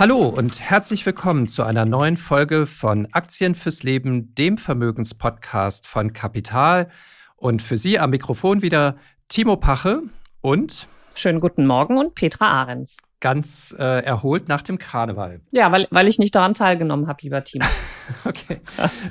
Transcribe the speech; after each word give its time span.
Hallo 0.00 0.20
und 0.28 0.62
herzlich 0.62 1.04
willkommen 1.04 1.46
zu 1.46 1.62
einer 1.62 1.84
neuen 1.84 2.16
Folge 2.16 2.64
von 2.64 3.06
Aktien 3.12 3.54
fürs 3.54 3.82
Leben, 3.82 4.34
dem 4.34 4.56
Vermögenspodcast 4.56 5.86
von 5.86 6.14
Kapital. 6.14 6.88
Und 7.36 7.60
für 7.60 7.76
Sie 7.76 7.98
am 7.98 8.08
Mikrofon 8.08 8.62
wieder 8.62 8.96
Timo 9.28 9.58
Pache 9.58 10.00
und 10.40 10.88
Schönen 11.14 11.38
guten 11.38 11.66
Morgen 11.66 11.98
und 11.98 12.14
Petra 12.14 12.46
Ahrens. 12.46 12.96
Ganz 13.20 13.74
äh, 13.78 14.02
erholt 14.04 14.48
nach 14.48 14.62
dem 14.62 14.78
Karneval. 14.78 15.40
Ja, 15.50 15.70
weil, 15.72 15.86
weil 15.90 16.08
ich 16.08 16.18
nicht 16.18 16.34
daran 16.34 16.54
teilgenommen 16.54 17.06
habe, 17.06 17.18
lieber 17.22 17.44
Timo. 17.44 17.66
okay, 18.24 18.60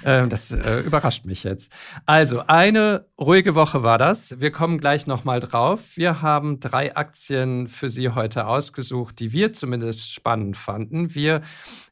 ähm, 0.03 0.29
das 0.29 0.51
äh, 0.51 0.79
überrascht 0.79 1.25
mich 1.25 1.43
jetzt. 1.43 1.71
Also, 2.05 2.41
eine 2.47 3.05
ruhige 3.19 3.55
Woche 3.55 3.83
war 3.83 3.97
das. 3.97 4.39
Wir 4.39 4.51
kommen 4.51 4.79
gleich 4.79 5.07
nochmal 5.07 5.39
drauf. 5.39 5.95
Wir 5.95 6.21
haben 6.21 6.59
drei 6.59 6.95
Aktien 6.95 7.67
für 7.67 7.89
Sie 7.89 8.09
heute 8.09 8.47
ausgesucht, 8.47 9.19
die 9.19 9.31
wir 9.31 9.53
zumindest 9.53 10.11
spannend 10.11 10.57
fanden. 10.57 11.13
Wir 11.13 11.41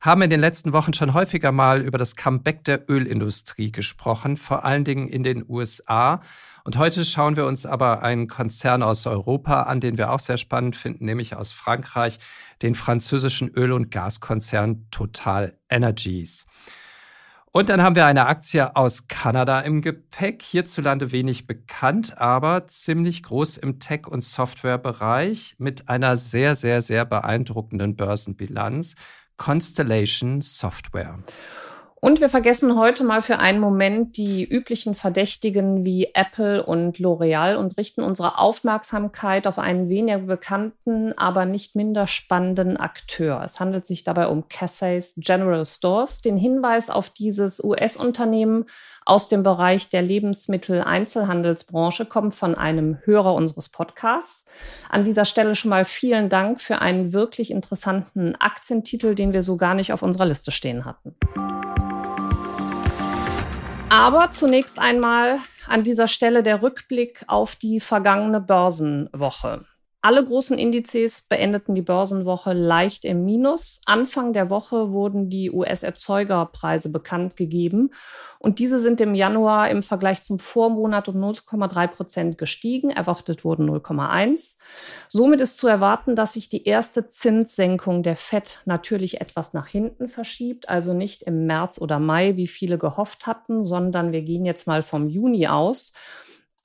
haben 0.01 0.21
in 0.21 0.29
den 0.29 0.39
letzten 0.39 0.73
Wochen 0.73 0.93
schon 0.93 1.13
häufiger 1.13 1.51
mal 1.51 1.81
über 1.81 1.97
das 1.97 2.15
Comeback 2.15 2.63
der 2.63 2.89
Ölindustrie 2.89 3.71
gesprochen, 3.71 4.37
vor 4.37 4.65
allen 4.65 4.83
Dingen 4.83 5.07
in 5.07 5.23
den 5.23 5.45
USA. 5.47 6.21
Und 6.67 6.77
heute 6.77 7.05
schauen 7.05 7.37
wir 7.37 7.45
uns 7.45 7.65
aber 7.65 8.03
einen 8.03 8.27
Konzern 8.27 8.83
aus 8.83 9.07
Europa 9.07 9.61
an, 9.63 9.79
den 9.79 9.97
wir 9.97 10.11
auch 10.11 10.19
sehr 10.19 10.35
spannend 10.35 10.75
finden, 10.75 11.05
nämlich 11.05 11.33
aus 11.33 11.53
Frankreich, 11.53 12.19
den 12.61 12.75
französischen 12.75 13.47
Öl- 13.47 13.71
und 13.71 13.89
Gaskonzern 13.89 14.85
Total 14.91 15.57
Energies. 15.69 16.45
Und 17.53 17.69
dann 17.69 17.81
haben 17.81 17.95
wir 17.95 18.05
eine 18.05 18.25
Aktie 18.25 18.75
aus 18.75 19.07
Kanada 19.07 19.61
im 19.61 19.81
Gepäck, 19.81 20.41
hierzulande 20.43 21.13
wenig 21.13 21.47
bekannt, 21.47 22.17
aber 22.17 22.67
ziemlich 22.67 23.23
groß 23.23 23.55
im 23.55 23.79
Tech- 23.79 24.05
und 24.05 24.21
Softwarebereich 24.21 25.55
mit 25.59 25.87
einer 25.87 26.17
sehr, 26.17 26.55
sehr, 26.55 26.81
sehr 26.81 27.05
beeindruckenden 27.05 27.95
Börsenbilanz. 27.95 28.95
Constellation 29.37 30.41
Software. 30.41 31.19
Und 31.99 32.21
wir 32.21 32.29
vergessen 32.29 32.77
heute 32.77 33.03
mal 33.03 33.23
für 33.23 33.39
einen 33.39 33.59
Moment 33.59 34.17
die 34.17 34.45
üblichen 34.45 34.93
Verdächtigen 34.93 35.83
wie 35.83 36.11
Apple 36.13 36.63
und 36.63 36.97
L'Oreal 36.99 37.55
und 37.55 37.75
richten 37.75 38.03
unsere 38.03 38.37
Aufmerksamkeit 38.37 39.47
auf 39.47 39.57
einen 39.57 39.89
weniger 39.89 40.19
bekannten, 40.19 41.17
aber 41.17 41.45
nicht 41.45 41.75
minder 41.75 42.05
spannenden 42.05 42.77
Akteur. 42.77 43.41
Es 43.43 43.59
handelt 43.59 43.87
sich 43.87 44.03
dabei 44.03 44.27
um 44.27 44.47
Cassay's 44.47 45.15
General 45.17 45.65
Stores. 45.65 46.21
Den 46.21 46.37
Hinweis 46.37 46.91
auf 46.91 47.09
dieses 47.09 47.63
US-Unternehmen 47.63 48.65
aus 49.07 49.29
dem 49.29 49.41
Bereich 49.41 49.87
der 49.87 50.01
Lebensmittel-Einzelhandelsbranche 50.01 52.05
kommt 52.05 52.35
von 52.35 52.55
einem 52.55 52.97
Hörer 53.05 53.35
unseres 53.35 53.69
Podcasts. 53.69 54.45
An 54.89 55.05
dieser 55.05 55.23
Stelle 55.23 55.55
schon 55.55 55.69
mal 55.69 55.85
vielen 55.85 56.27
Dank 56.27 56.59
für 56.59 56.79
einen 56.79 57.13
wirklich 57.13 57.51
interessanten 57.51 58.35
Aktientitel, 58.35 59.15
den 59.15 59.31
wir 59.31 59.43
so 59.43 59.55
gar 59.55 59.75
nicht 59.75 59.93
auf 59.93 60.01
unserer 60.01 60.25
Liste 60.25 60.51
stehen 60.51 60.83
hatten. 60.83 61.15
Aber 63.89 64.31
zunächst 64.31 64.77
einmal 64.77 65.37
an 65.67 65.83
dieser 65.83 66.09
Stelle 66.09 66.43
der 66.43 66.61
Rückblick 66.61 67.23
auf 67.27 67.55
die 67.55 67.79
vergangene 67.79 68.41
Börsenwoche. 68.41 69.63
Alle 70.07 70.23
großen 70.23 70.57
Indizes 70.57 71.21
beendeten 71.21 71.75
die 71.75 71.81
Börsenwoche 71.81 72.53
leicht 72.53 73.03
im 73.03 73.25
Minus. 73.25 73.81
Anfang 73.85 74.31
der 74.31 74.49
Woche 74.49 74.93
wurden 74.93 75.29
die 75.29 75.51
US-Erzeugerpreise 75.51 76.87
bekannt 76.87 77.35
gegeben 77.35 77.89
und 78.39 78.59
diese 78.59 78.79
sind 78.79 79.01
im 79.01 79.15
Januar 79.15 79.69
im 79.69 79.83
Vergleich 79.83 80.21
zum 80.21 80.39
Vormonat 80.39 81.09
um 81.09 81.17
0,3 81.17 81.87
Prozent 81.87 82.37
gestiegen. 82.37 82.89
Erwartet 82.89 83.43
wurden 83.43 83.69
0,1. 83.69 84.59
Somit 85.09 85.41
ist 85.41 85.57
zu 85.57 85.67
erwarten, 85.67 86.15
dass 86.15 86.35
sich 86.35 86.47
die 86.47 86.63
erste 86.63 87.09
Zinssenkung 87.09 88.01
der 88.01 88.15
FED 88.15 88.61
natürlich 88.63 89.19
etwas 89.19 89.51
nach 89.51 89.67
hinten 89.67 90.07
verschiebt, 90.07 90.69
also 90.69 90.93
nicht 90.93 91.23
im 91.23 91.47
März 91.47 91.81
oder 91.81 91.99
Mai, 91.99 92.37
wie 92.37 92.47
viele 92.47 92.77
gehofft 92.77 93.27
hatten, 93.27 93.65
sondern 93.65 94.13
wir 94.13 94.21
gehen 94.21 94.45
jetzt 94.45 94.67
mal 94.67 94.83
vom 94.83 95.09
Juni 95.09 95.47
aus. 95.47 95.91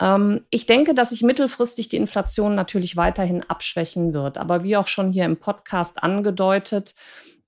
Ähm, 0.03 0.45
ich 0.51 0.67
denke, 0.67 0.95
dass 0.95 1.11
sich 1.11 1.23
mittelfristig 1.23 1.89
die 1.89 1.97
Inflation 1.97 2.57
natürlich 2.57 2.97
weiterhin 2.97 3.49
abschwächen 3.49 4.13
wird. 4.13 4.37
Aber 4.37 4.65
wie 4.65 4.77
auch 4.77 4.89
schon 4.89 5.13
hier 5.13 5.25
im 5.25 5.37
Podcast 5.37 6.03
angedeutet, 6.03 6.95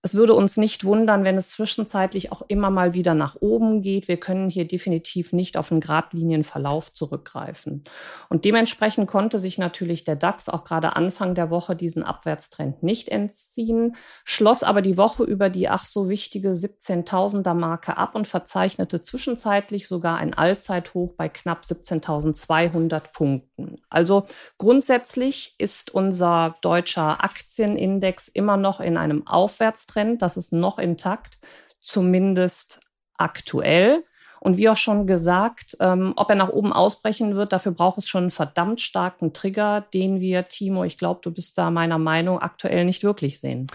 es 0.04 0.15
würde 0.15 0.34
uns 0.34 0.59
nicht 0.59 0.84
wundern, 0.84 1.25
wenn 1.25 1.38
es 1.38 1.48
zwischenzeitlich 1.48 2.31
auch 2.31 2.42
immer 2.48 2.69
mal 2.69 2.92
wieder 2.92 3.15
nach 3.15 3.37
oben 3.41 3.81
geht. 3.81 4.06
Wir 4.06 4.19
können 4.19 4.50
hier 4.50 4.66
definitiv 4.66 5.32
nicht 5.32 5.56
auf 5.56 5.72
einen 5.72 5.81
Gradlinienverlauf 5.81 6.92
zurückgreifen. 6.92 7.84
Und 8.28 8.44
dementsprechend 8.44 9.09
konnte 9.09 9.38
sich 9.38 9.56
natürlich 9.56 10.04
der 10.04 10.16
DAX 10.16 10.50
auch 10.50 10.65
gerade 10.65 10.94
Anfang 10.94 11.34
der 11.34 11.48
Woche 11.48 11.75
diesen 11.75 12.03
Abwärtstrend 12.03 12.82
nicht 12.82 13.09
entziehen, 13.09 13.97
schloss 14.25 14.62
aber 14.62 14.82
die 14.82 14.98
Woche 14.98 15.25
über 15.25 15.48
die 15.48 15.70
ach 15.70 15.87
so 15.87 16.10
wichtige 16.10 16.50
17.000er 16.50 17.54
Marke 17.54 17.97
ab 17.97 18.15
und 18.15 18.28
verzeichnete 18.28 19.00
zwischenzeitlich 19.00 19.88
sogar 19.88 20.19
ein 20.19 20.34
Allzeithoch 20.34 21.15
bei 21.16 21.31
knapp 21.31 21.62
17.200 21.62 23.10
Punkten. 23.15 23.78
Also 23.88 24.26
grundsätzlich 24.59 25.54
ist 25.56 25.94
unser 25.94 26.56
deutscher 26.60 27.25
Aktienindex 27.25 28.28
immer 28.28 28.59
noch 28.59 28.81
in 28.81 28.98
einem 28.98 29.26
Aufwärtstrend 29.26 29.94
Trend, 29.94 30.22
das 30.22 30.37
ist 30.37 30.53
noch 30.53 30.78
intakt, 30.78 31.38
zumindest 31.81 32.81
aktuell. 33.16 34.05
Und 34.41 34.59
wie 34.59 34.69
auch 34.69 34.77
schon 34.77 35.06
gesagt, 35.06 35.77
ähm, 35.81 36.12
ob 36.16 36.28
er 36.28 36.37
nach 36.37 36.50
oben 36.50 36.72
ausbrechen 36.72 37.34
wird, 37.34 37.53
dafür 37.53 37.72
braucht 37.72 37.99
es 37.99 38.09
schon 38.09 38.25
einen 38.25 38.31
verdammt 38.31 38.81
starken 38.83 39.33
Trigger, 39.33 39.81
den 39.94 40.21
wir, 40.21 40.49
Timo, 40.49 40.84
ich 40.84 40.99
glaube, 40.99 41.21
du 41.22 41.31
bist 41.31 41.56
da 41.56 41.71
meiner 41.71 41.99
Meinung, 41.99 42.41
aktuell 42.41 42.84
nicht 42.84 43.04
wirklich 43.04 43.41
sehen. 43.41 43.69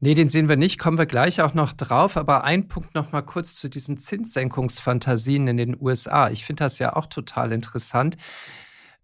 Nee, 0.00 0.14
den 0.14 0.28
sehen 0.28 0.48
wir 0.48 0.56
nicht, 0.56 0.78
kommen 0.78 0.98
wir 0.98 1.06
gleich 1.06 1.42
auch 1.42 1.54
noch 1.54 1.72
drauf. 1.74 2.16
Aber 2.16 2.42
ein 2.42 2.66
Punkt 2.66 2.94
noch 2.94 3.12
mal 3.12 3.22
kurz 3.22 3.54
zu 3.54 3.68
diesen 3.68 3.98
Zinssenkungsfantasien 3.98 5.46
in 5.46 5.58
den 5.58 5.76
USA. 5.78 6.30
Ich 6.30 6.44
finde 6.44 6.64
das 6.64 6.78
ja 6.78 6.96
auch 6.96 7.06
total 7.06 7.52
interessant. 7.52 8.16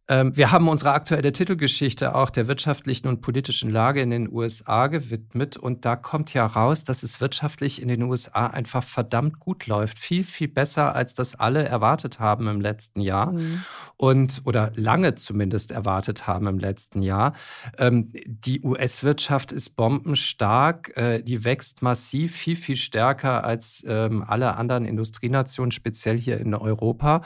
Ähm, 0.08 0.36
wir 0.36 0.52
haben 0.52 0.68
unsere 0.68 0.92
aktuelle 0.92 1.32
Titelgeschichte 1.32 2.14
auch 2.14 2.30
der 2.30 2.46
wirtschaftlichen 2.46 3.08
und 3.08 3.22
politischen 3.22 3.70
Lage 3.70 4.00
in 4.00 4.10
den 4.10 4.32
USA 4.32 4.86
gewidmet. 4.86 5.56
Und 5.56 5.84
da 5.84 5.96
kommt 5.96 6.32
ja 6.32 6.46
raus, 6.46 6.84
dass 6.84 7.02
es 7.02 7.20
wirtschaftlich 7.20 7.82
in 7.82 7.88
den 7.88 8.02
USA 8.02 8.46
einfach 8.46 8.84
verdammt 8.84 9.40
gut 9.40 9.66
läuft. 9.66 9.98
Viel, 9.98 10.22
viel 10.22 10.46
besser, 10.46 10.94
als 10.94 11.14
das 11.14 11.34
alle 11.34 11.64
erwartet 11.64 12.20
haben 12.20 12.46
im 12.46 12.60
letzten 12.60 13.00
Jahr. 13.00 13.32
Mhm. 13.32 13.64
Und, 13.96 14.42
oder 14.44 14.70
lange 14.76 15.16
zumindest 15.16 15.72
erwartet 15.72 16.28
haben 16.28 16.46
im 16.46 16.58
letzten 16.58 17.02
Jahr. 17.02 17.32
Ähm, 17.76 18.12
die 18.26 18.62
US-Wirtschaft 18.62 19.50
ist 19.50 19.70
bombenstark. 19.70 20.96
Äh, 20.96 21.22
die 21.22 21.42
wächst 21.42 21.82
massiv, 21.82 22.36
viel, 22.36 22.56
viel 22.56 22.76
stärker 22.76 23.42
als 23.42 23.82
ähm, 23.88 24.22
alle 24.24 24.56
anderen 24.56 24.84
Industrienationen, 24.84 25.72
speziell 25.72 26.16
hier 26.16 26.38
in 26.38 26.54
Europa. 26.54 27.22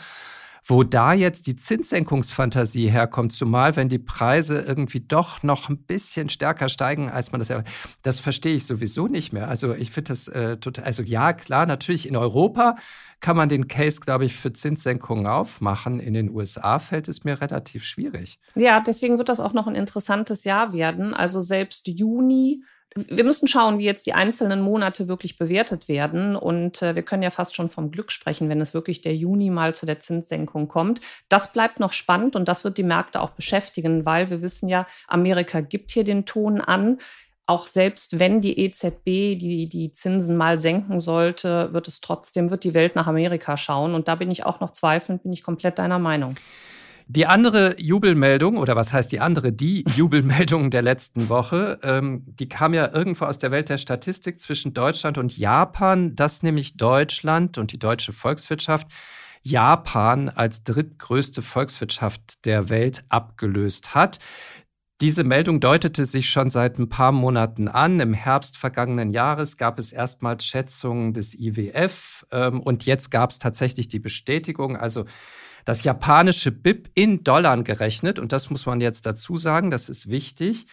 Wo 0.70 0.84
da 0.84 1.12
jetzt 1.12 1.48
die 1.48 1.56
Zinssenkungsfantasie 1.56 2.88
herkommt, 2.88 3.32
zumal 3.32 3.74
wenn 3.74 3.88
die 3.88 3.98
Preise 3.98 4.60
irgendwie 4.60 5.00
doch 5.00 5.42
noch 5.42 5.68
ein 5.68 5.78
bisschen 5.78 6.28
stärker 6.28 6.68
steigen, 6.68 7.10
als 7.10 7.32
man 7.32 7.40
das 7.40 7.48
ja, 7.48 7.64
das 8.04 8.20
verstehe 8.20 8.54
ich 8.54 8.66
sowieso 8.66 9.08
nicht 9.08 9.32
mehr. 9.32 9.48
Also 9.48 9.74
ich 9.74 9.90
finde 9.90 10.10
das 10.10 10.28
äh, 10.28 10.58
total, 10.58 10.84
also 10.84 11.02
ja, 11.02 11.32
klar, 11.32 11.66
natürlich 11.66 12.06
in 12.06 12.16
Europa 12.16 12.76
kann 13.18 13.36
man 13.36 13.48
den 13.48 13.66
Case, 13.66 14.00
glaube 14.00 14.26
ich, 14.26 14.36
für 14.36 14.52
Zinssenkungen 14.52 15.26
aufmachen. 15.26 15.98
In 15.98 16.14
den 16.14 16.30
USA 16.30 16.78
fällt 16.78 17.08
es 17.08 17.24
mir 17.24 17.40
relativ 17.40 17.84
schwierig. 17.84 18.38
Ja, 18.54 18.78
deswegen 18.78 19.18
wird 19.18 19.28
das 19.28 19.40
auch 19.40 19.52
noch 19.52 19.66
ein 19.66 19.74
interessantes 19.74 20.44
Jahr 20.44 20.72
werden. 20.72 21.14
Also 21.14 21.40
selbst 21.40 21.88
Juni 21.88 22.62
wir 22.96 23.22
müssen 23.24 23.46
schauen, 23.46 23.78
wie 23.78 23.84
jetzt 23.84 24.06
die 24.06 24.14
einzelnen 24.14 24.60
Monate 24.60 25.06
wirklich 25.06 25.36
bewertet 25.36 25.88
werden. 25.88 26.34
Und 26.34 26.82
äh, 26.82 26.94
wir 26.94 27.02
können 27.02 27.22
ja 27.22 27.30
fast 27.30 27.54
schon 27.54 27.70
vom 27.70 27.90
Glück 27.90 28.10
sprechen, 28.10 28.48
wenn 28.48 28.60
es 28.60 28.74
wirklich 28.74 29.00
der 29.00 29.14
Juni 29.14 29.50
mal 29.50 29.74
zu 29.74 29.86
der 29.86 30.00
Zinssenkung 30.00 30.66
kommt. 30.68 31.00
Das 31.28 31.52
bleibt 31.52 31.78
noch 31.78 31.92
spannend 31.92 32.34
und 32.34 32.48
das 32.48 32.64
wird 32.64 32.78
die 32.78 32.82
Märkte 32.82 33.20
auch 33.20 33.30
beschäftigen, 33.30 34.04
weil 34.04 34.30
wir 34.30 34.42
wissen 34.42 34.68
ja, 34.68 34.86
Amerika 35.06 35.60
gibt 35.60 35.92
hier 35.92 36.04
den 36.04 36.26
Ton 36.26 36.60
an. 36.60 36.98
Auch 37.46 37.66
selbst 37.66 38.18
wenn 38.18 38.40
die 38.40 38.58
EZB 38.60 39.04
die, 39.38 39.68
die 39.68 39.92
Zinsen 39.92 40.36
mal 40.36 40.60
senken 40.60 41.00
sollte, 41.00 41.72
wird 41.72 41.88
es 41.88 42.00
trotzdem, 42.00 42.50
wird 42.50 42.64
die 42.64 42.74
Welt 42.74 42.94
nach 42.96 43.06
Amerika 43.06 43.56
schauen. 43.56 43.94
Und 43.94 44.08
da 44.08 44.14
bin 44.14 44.30
ich 44.30 44.44
auch 44.44 44.60
noch 44.60 44.72
zweifelnd, 44.72 45.22
bin 45.24 45.32
ich 45.32 45.42
komplett 45.42 45.78
deiner 45.78 45.98
Meinung. 45.98 46.34
Die 47.12 47.26
andere 47.26 47.74
Jubelmeldung, 47.80 48.56
oder 48.56 48.76
was 48.76 48.92
heißt 48.92 49.10
die 49.10 49.18
andere, 49.18 49.52
die 49.52 49.84
Jubelmeldung 49.96 50.70
der 50.70 50.82
letzten 50.82 51.28
Woche, 51.28 51.80
ähm, 51.82 52.22
die 52.24 52.48
kam 52.48 52.72
ja 52.72 52.88
irgendwo 52.94 53.24
aus 53.24 53.38
der 53.38 53.50
Welt 53.50 53.68
der 53.68 53.78
Statistik 53.78 54.38
zwischen 54.38 54.74
Deutschland 54.74 55.18
und 55.18 55.36
Japan, 55.36 56.14
dass 56.14 56.44
nämlich 56.44 56.76
Deutschland 56.76 57.58
und 57.58 57.72
die 57.72 57.80
deutsche 57.80 58.12
Volkswirtschaft 58.12 58.86
Japan 59.42 60.28
als 60.28 60.62
drittgrößte 60.62 61.42
Volkswirtschaft 61.42 62.44
der 62.44 62.68
Welt 62.68 63.02
abgelöst 63.08 63.92
hat. 63.96 64.20
Diese 65.00 65.24
Meldung 65.24 65.58
deutete 65.58 66.04
sich 66.04 66.30
schon 66.30 66.48
seit 66.48 66.78
ein 66.78 66.90
paar 66.90 67.10
Monaten 67.10 67.66
an. 67.66 67.98
Im 67.98 68.14
Herbst 68.14 68.56
vergangenen 68.56 69.10
Jahres 69.10 69.56
gab 69.56 69.80
es 69.80 69.90
erstmals 69.90 70.44
Schätzungen 70.44 71.12
des 71.12 71.34
IWF 71.34 72.24
ähm, 72.30 72.60
und 72.60 72.86
jetzt 72.86 73.10
gab 73.10 73.30
es 73.30 73.40
tatsächlich 73.40 73.88
die 73.88 73.98
Bestätigung. 73.98 74.76
Also 74.76 75.06
das 75.64 75.84
japanische 75.84 76.50
BIP 76.50 76.90
in 76.94 77.24
Dollar 77.24 77.62
gerechnet, 77.62 78.18
und 78.18 78.32
das 78.32 78.50
muss 78.50 78.66
man 78.66 78.80
jetzt 78.80 79.06
dazu 79.06 79.36
sagen, 79.36 79.70
das 79.70 79.88
ist 79.88 80.08
wichtig, 80.08 80.66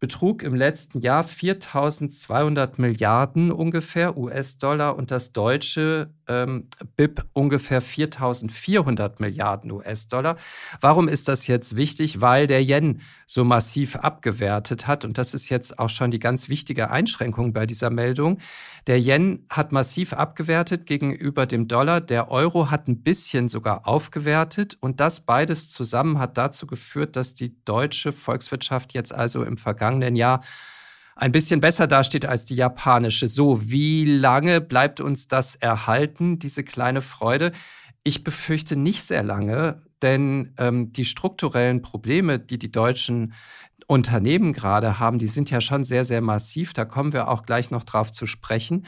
betrug 0.00 0.42
im 0.42 0.54
letzten 0.54 1.00
Jahr 1.00 1.24
4.200 1.24 2.80
Milliarden 2.80 3.50
ungefähr 3.50 4.16
US-Dollar 4.16 4.96
und 4.96 5.10
das 5.10 5.32
deutsche 5.32 6.10
ähm, 6.28 6.68
BIP 6.96 7.24
ungefähr 7.32 7.82
4.400 7.82 9.14
Milliarden 9.18 9.70
US-Dollar. 9.70 10.36
Warum 10.80 11.08
ist 11.08 11.28
das 11.28 11.46
jetzt 11.46 11.76
wichtig? 11.76 12.20
Weil 12.20 12.46
der 12.46 12.62
Yen 12.62 13.00
so 13.26 13.44
massiv 13.44 13.96
abgewertet 13.96 14.86
hat 14.86 15.04
und 15.04 15.18
das 15.18 15.34
ist 15.34 15.48
jetzt 15.48 15.78
auch 15.78 15.90
schon 15.90 16.10
die 16.10 16.18
ganz 16.18 16.48
wichtige 16.48 16.90
Einschränkung 16.90 17.52
bei 17.52 17.66
dieser 17.66 17.90
Meldung. 17.90 18.38
Der 18.86 19.00
Yen 19.00 19.46
hat 19.48 19.72
massiv 19.72 20.12
abgewertet 20.12 20.86
gegenüber 20.86 21.46
dem 21.46 21.68
Dollar, 21.68 22.00
der 22.00 22.30
Euro 22.30 22.70
hat 22.70 22.88
ein 22.88 23.02
bisschen 23.02 23.48
sogar 23.48 23.86
aufgewertet 23.88 24.76
und 24.80 25.00
das 25.00 25.20
beides 25.20 25.70
zusammen 25.70 26.18
hat 26.18 26.36
dazu 26.36 26.66
geführt, 26.66 27.16
dass 27.16 27.34
die 27.34 27.54
deutsche 27.64 28.12
Volkswirtschaft 28.12 28.92
jetzt 28.92 29.14
also 29.14 29.42
im 29.42 29.56
vergangenen 29.84 30.16
Jahr 30.16 30.42
ein 31.16 31.30
bisschen 31.30 31.60
besser 31.60 31.86
dasteht 31.86 32.24
als 32.24 32.44
die 32.44 32.56
japanische. 32.56 33.28
So, 33.28 33.70
wie 33.70 34.04
lange 34.04 34.60
bleibt 34.60 35.00
uns 35.00 35.28
das 35.28 35.54
erhalten, 35.54 36.38
diese 36.38 36.64
kleine 36.64 37.02
Freude? 37.02 37.52
Ich 38.02 38.24
befürchte 38.24 38.76
nicht 38.76 39.04
sehr 39.04 39.22
lange, 39.22 39.82
denn 40.02 40.54
ähm, 40.58 40.92
die 40.92 41.04
strukturellen 41.04 41.82
Probleme, 41.82 42.38
die 42.38 42.58
die 42.58 42.72
deutschen 42.72 43.34
Unternehmen 43.86 44.52
gerade 44.54 44.98
haben, 44.98 45.18
die 45.18 45.28
sind 45.28 45.50
ja 45.50 45.60
schon 45.60 45.84
sehr, 45.84 46.04
sehr 46.04 46.20
massiv. 46.20 46.72
Da 46.72 46.84
kommen 46.84 47.12
wir 47.12 47.28
auch 47.28 47.44
gleich 47.44 47.70
noch 47.70 47.84
drauf 47.84 48.10
zu 48.10 48.26
sprechen. 48.26 48.86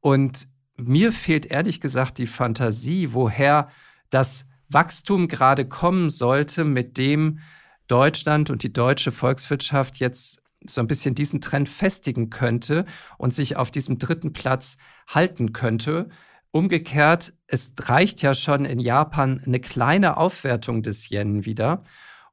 Und 0.00 0.48
mir 0.76 1.12
fehlt 1.12 1.46
ehrlich 1.46 1.80
gesagt 1.80 2.18
die 2.18 2.26
Fantasie, 2.26 3.12
woher 3.12 3.68
das 4.10 4.46
Wachstum 4.68 5.28
gerade 5.28 5.68
kommen 5.68 6.10
sollte, 6.10 6.64
mit 6.64 6.96
dem 6.96 7.40
Deutschland 7.88 8.50
und 8.50 8.62
die 8.62 8.72
deutsche 8.72 9.12
Volkswirtschaft 9.12 9.96
jetzt 9.98 10.42
so 10.66 10.80
ein 10.80 10.86
bisschen 10.86 11.14
diesen 11.14 11.40
Trend 11.40 11.68
festigen 11.68 12.30
könnte 12.30 12.86
und 13.18 13.34
sich 13.34 13.56
auf 13.56 13.70
diesem 13.70 13.98
dritten 13.98 14.32
Platz 14.32 14.76
halten 15.08 15.52
könnte. 15.52 16.08
Umgekehrt, 16.50 17.34
es 17.46 17.72
reicht 17.78 18.22
ja 18.22 18.34
schon 18.34 18.64
in 18.64 18.80
Japan 18.80 19.42
eine 19.44 19.60
kleine 19.60 20.16
Aufwertung 20.16 20.82
des 20.82 21.10
Yen 21.10 21.44
wieder 21.44 21.84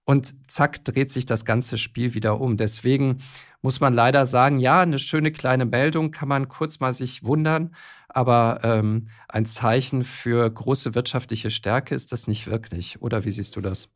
und 0.05 0.35
zack 0.49 0.83
dreht 0.85 1.11
sich 1.11 1.25
das 1.25 1.45
ganze 1.45 1.77
Spiel 1.77 2.13
wieder 2.13 2.39
um. 2.39 2.57
Deswegen 2.57 3.19
muss 3.61 3.79
man 3.79 3.93
leider 3.93 4.25
sagen, 4.25 4.59
ja, 4.59 4.81
eine 4.81 4.99
schöne 4.99 5.31
kleine 5.31 5.65
Meldung 5.65 6.11
kann 6.11 6.27
man 6.27 6.47
kurz 6.49 6.79
mal 6.79 6.93
sich 6.93 7.23
wundern, 7.23 7.75
aber 8.09 8.59
ähm, 8.63 9.09
ein 9.27 9.45
Zeichen 9.45 10.03
für 10.03 10.49
große 10.49 10.95
wirtschaftliche 10.95 11.49
Stärke 11.49 11.95
ist 11.95 12.11
das 12.11 12.27
nicht 12.27 12.47
wirklich. 12.47 13.01
Oder 13.01 13.25
wie 13.25 13.31
siehst 13.31 13.55
du 13.55 13.61
das? 13.61 13.89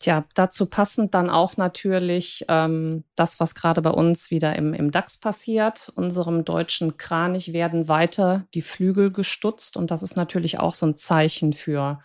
Tja, 0.00 0.24
dazu 0.32 0.64
passend 0.64 1.12
dann 1.12 1.28
auch 1.28 1.58
natürlich 1.58 2.46
ähm, 2.48 3.04
das, 3.16 3.38
was 3.38 3.54
gerade 3.54 3.82
bei 3.82 3.90
uns 3.90 4.30
wieder 4.30 4.56
im, 4.56 4.72
im 4.72 4.90
DAX 4.90 5.18
passiert. 5.18 5.92
Unserem 5.94 6.46
deutschen 6.46 6.96
Kranich 6.96 7.52
werden 7.52 7.86
weiter 7.86 8.46
die 8.54 8.62
Flügel 8.62 9.12
gestutzt 9.12 9.76
und 9.76 9.90
das 9.90 10.02
ist 10.02 10.16
natürlich 10.16 10.58
auch 10.58 10.74
so 10.74 10.86
ein 10.86 10.96
Zeichen 10.96 11.52
für 11.52 12.00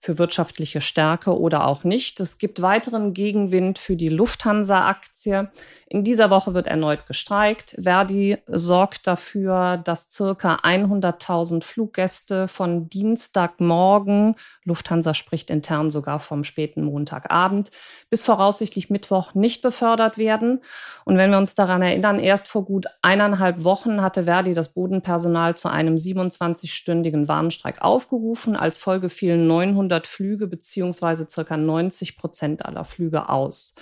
für 0.00 0.18
wirtschaftliche 0.18 0.80
Stärke 0.80 1.38
oder 1.38 1.66
auch 1.66 1.84
nicht. 1.84 2.20
Es 2.20 2.38
gibt 2.38 2.62
weiteren 2.62 3.12
Gegenwind 3.12 3.78
für 3.78 3.96
die 3.96 4.08
Lufthansa-Aktie. 4.08 5.50
In 5.88 6.04
dieser 6.04 6.30
Woche 6.30 6.54
wird 6.54 6.66
erneut 6.66 7.04
gestreikt. 7.04 7.76
Verdi 7.78 8.38
sorgt 8.46 9.06
dafür, 9.06 9.76
dass 9.76 10.10
circa 10.10 10.60
100.000 10.62 11.62
Fluggäste 11.62 12.48
von 12.48 12.88
Dienstagmorgen, 12.88 14.36
Lufthansa 14.64 15.12
spricht 15.12 15.50
intern 15.50 15.90
sogar 15.90 16.18
vom 16.18 16.44
späten 16.44 16.82
Montagabend, 16.82 17.70
bis 18.08 18.24
voraussichtlich 18.24 18.88
Mittwoch 18.88 19.34
nicht 19.34 19.60
befördert 19.60 20.16
werden. 20.16 20.62
Und 21.04 21.18
wenn 21.18 21.30
wir 21.30 21.38
uns 21.38 21.54
daran 21.54 21.82
erinnern, 21.82 22.20
erst 22.20 22.48
vor 22.48 22.64
gut 22.64 22.86
eineinhalb 23.02 23.64
Wochen 23.64 24.00
hatte 24.00 24.24
Verdi 24.24 24.54
das 24.54 24.70
Bodenpersonal 24.70 25.56
zu 25.56 25.68
einem 25.68 25.96
27-stündigen 25.96 27.28
Warnstreik 27.28 27.82
aufgerufen. 27.82 28.56
Als 28.56 28.78
Folge 28.78 29.10
fielen 29.10 29.46
900 29.46 29.89
100 29.90 30.06
Flüge 30.06 30.46
beziehungsweise 30.46 31.28
circa 31.28 31.56
90 31.56 32.16
Prozent 32.16 32.64
aller 32.64 32.84
Flüge 32.84 33.28
aus. 33.28 33.74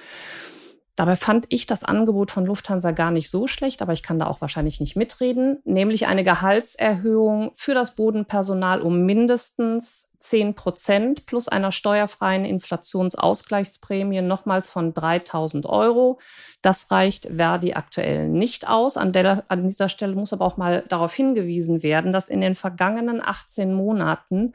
Dabei 0.96 1.14
fand 1.14 1.46
ich 1.50 1.66
das 1.66 1.84
Angebot 1.84 2.32
von 2.32 2.44
Lufthansa 2.44 2.90
gar 2.90 3.12
nicht 3.12 3.30
so 3.30 3.46
schlecht, 3.46 3.82
aber 3.82 3.92
ich 3.92 4.02
kann 4.02 4.18
da 4.18 4.26
auch 4.26 4.40
wahrscheinlich 4.40 4.80
nicht 4.80 4.96
mitreden, 4.96 5.60
nämlich 5.64 6.08
eine 6.08 6.24
Gehaltserhöhung 6.24 7.52
für 7.54 7.72
das 7.72 7.94
Bodenpersonal 7.94 8.80
um 8.80 9.06
mindestens 9.06 10.07
10 10.20 10.54
Prozent 10.54 11.26
plus 11.26 11.48
einer 11.48 11.70
steuerfreien 11.70 12.44
Inflationsausgleichsprämie 12.44 14.20
nochmals 14.20 14.68
von 14.68 14.92
3000 14.92 15.66
Euro. 15.66 16.18
Das 16.60 16.90
reicht 16.90 17.26
Verdi 17.26 17.74
aktuell 17.74 18.28
nicht 18.28 18.68
aus. 18.68 18.96
An, 18.96 19.12
der, 19.12 19.44
an 19.48 19.68
dieser 19.68 19.88
Stelle 19.88 20.16
muss 20.16 20.32
aber 20.32 20.44
auch 20.44 20.56
mal 20.56 20.84
darauf 20.88 21.14
hingewiesen 21.14 21.82
werden, 21.82 22.12
dass 22.12 22.28
in 22.28 22.40
den 22.40 22.56
vergangenen 22.56 23.22
18 23.24 23.72
Monaten 23.72 24.54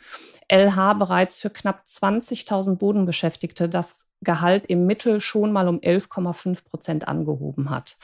LH 0.51 0.93
bereits 0.95 1.39
für 1.39 1.49
knapp 1.49 1.83
20.000 1.85 2.75
Bodenbeschäftigte 2.75 3.69
das 3.69 4.11
Gehalt 4.21 4.67
im 4.67 4.85
Mittel 4.85 5.21
schon 5.21 5.51
mal 5.51 5.67
um 5.67 5.79
11,5 5.79 6.63
Prozent 6.65 7.07
angehoben 7.07 7.69
hat. 7.69 7.97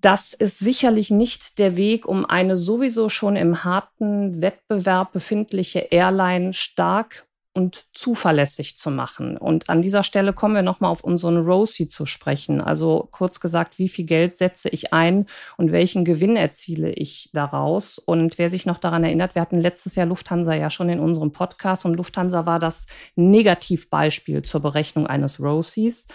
Das 0.00 0.32
ist 0.32 0.60
sicherlich 0.60 1.10
nicht 1.10 1.58
der 1.58 1.76
Weg, 1.76 2.06
um 2.06 2.24
eine 2.24 2.56
sowieso 2.56 3.08
schon 3.08 3.34
im 3.34 3.64
harten 3.64 4.40
Wettbewerb 4.40 5.12
befindliche 5.12 5.80
Airline 5.90 6.52
stark 6.52 7.28
und 7.58 7.86
zuverlässig 7.92 8.76
zu 8.76 8.88
machen. 8.88 9.36
Und 9.36 9.68
an 9.68 9.82
dieser 9.82 10.04
Stelle 10.04 10.32
kommen 10.32 10.54
wir 10.54 10.62
nochmal 10.62 10.92
auf 10.92 11.02
unseren 11.02 11.38
Rosie 11.38 11.88
zu 11.88 12.06
sprechen. 12.06 12.60
Also 12.60 13.08
kurz 13.10 13.40
gesagt, 13.40 13.80
wie 13.80 13.88
viel 13.88 14.04
Geld 14.04 14.38
setze 14.38 14.68
ich 14.68 14.92
ein 14.92 15.26
und 15.56 15.72
welchen 15.72 16.04
Gewinn 16.04 16.36
erziele 16.36 16.92
ich 16.92 17.30
daraus? 17.32 17.98
Und 17.98 18.38
wer 18.38 18.50
sich 18.50 18.64
noch 18.64 18.78
daran 18.78 19.02
erinnert, 19.02 19.34
wir 19.34 19.42
hatten 19.42 19.60
letztes 19.60 19.96
Jahr 19.96 20.06
Lufthansa 20.06 20.54
ja 20.54 20.70
schon 20.70 20.88
in 20.88 21.00
unserem 21.00 21.32
Podcast 21.32 21.84
und 21.84 21.96
Lufthansa 21.96 22.46
war 22.46 22.60
das 22.60 22.86
Negativbeispiel 23.16 24.42
zur 24.42 24.60
Berechnung 24.60 25.08
eines 25.08 25.40
Rosies. 25.40 26.06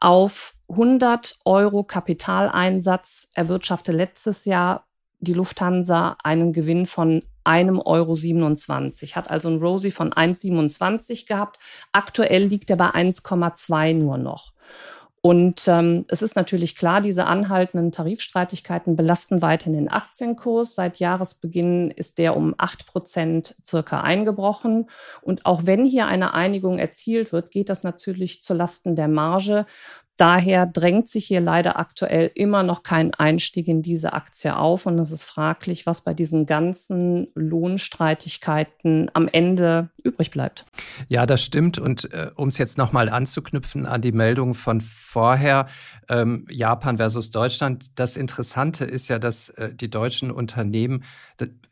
Auf 0.00 0.54
100 0.68 1.38
Euro 1.44 1.82
Kapitaleinsatz 1.84 3.30
erwirtschaftete 3.34 3.96
letztes 3.96 4.44
Jahr 4.44 4.86
die 5.20 5.32
Lufthansa 5.32 6.16
einen 6.22 6.52
Gewinn 6.52 6.86
von 6.86 7.22
einem 7.42 7.80
Euro 7.80 8.14
27, 8.14 9.16
hat 9.16 9.30
also 9.30 9.48
ein 9.48 9.58
Rosie 9.58 9.90
von 9.90 10.12
1,27 10.12 11.26
gehabt. 11.26 11.58
Aktuell 11.92 12.44
liegt 12.44 12.70
er 12.70 12.76
bei 12.76 12.90
1,2 12.90 13.94
nur 13.94 14.18
noch. 14.18 14.52
Und 15.20 15.66
ähm, 15.66 16.04
es 16.08 16.22
ist 16.22 16.36
natürlich 16.36 16.76
klar, 16.76 17.00
diese 17.00 17.26
anhaltenden 17.26 17.90
Tarifstreitigkeiten 17.90 18.94
belasten 18.94 19.42
weiterhin 19.42 19.72
den 19.72 19.88
Aktienkurs. 19.88 20.76
Seit 20.76 20.98
Jahresbeginn 20.98 21.90
ist 21.90 22.18
der 22.18 22.36
um 22.36 22.54
8 22.56 22.86
Prozent 22.86 23.56
circa 23.66 24.00
eingebrochen. 24.00 24.88
Und 25.20 25.44
auch 25.44 25.62
wenn 25.64 25.84
hier 25.84 26.06
eine 26.06 26.34
Einigung 26.34 26.78
erzielt 26.78 27.32
wird, 27.32 27.50
geht 27.50 27.68
das 27.68 27.82
natürlich 27.82 28.42
zulasten 28.42 28.94
der 28.94 29.08
Marge. 29.08 29.66
Daher 30.18 30.66
drängt 30.66 31.08
sich 31.08 31.26
hier 31.26 31.40
leider 31.40 31.78
aktuell 31.78 32.32
immer 32.34 32.64
noch 32.64 32.82
kein 32.82 33.14
Einstieg 33.14 33.68
in 33.68 33.82
diese 33.82 34.14
Aktie 34.14 34.56
auf. 34.56 34.84
Und 34.84 34.98
es 34.98 35.12
ist 35.12 35.22
fraglich, 35.22 35.86
was 35.86 36.00
bei 36.00 36.12
diesen 36.12 36.44
ganzen 36.44 37.28
Lohnstreitigkeiten 37.36 39.12
am 39.14 39.28
Ende 39.28 39.90
übrig 40.02 40.32
bleibt. 40.32 40.66
Ja, 41.08 41.24
das 41.24 41.44
stimmt. 41.44 41.78
Und 41.78 42.12
äh, 42.12 42.32
um 42.34 42.48
es 42.48 42.58
jetzt 42.58 42.78
nochmal 42.78 43.08
anzuknüpfen 43.08 43.86
an 43.86 44.02
die 44.02 44.10
Meldung 44.10 44.54
von 44.54 44.80
vorher, 44.80 45.68
ähm, 46.08 46.46
Japan 46.50 46.96
versus 46.96 47.30
Deutschland, 47.30 47.98
das 48.00 48.16
Interessante 48.16 48.84
ist 48.84 49.06
ja, 49.06 49.20
dass 49.20 49.50
äh, 49.50 49.72
die 49.72 49.88
deutschen 49.88 50.32
Unternehmen, 50.32 51.04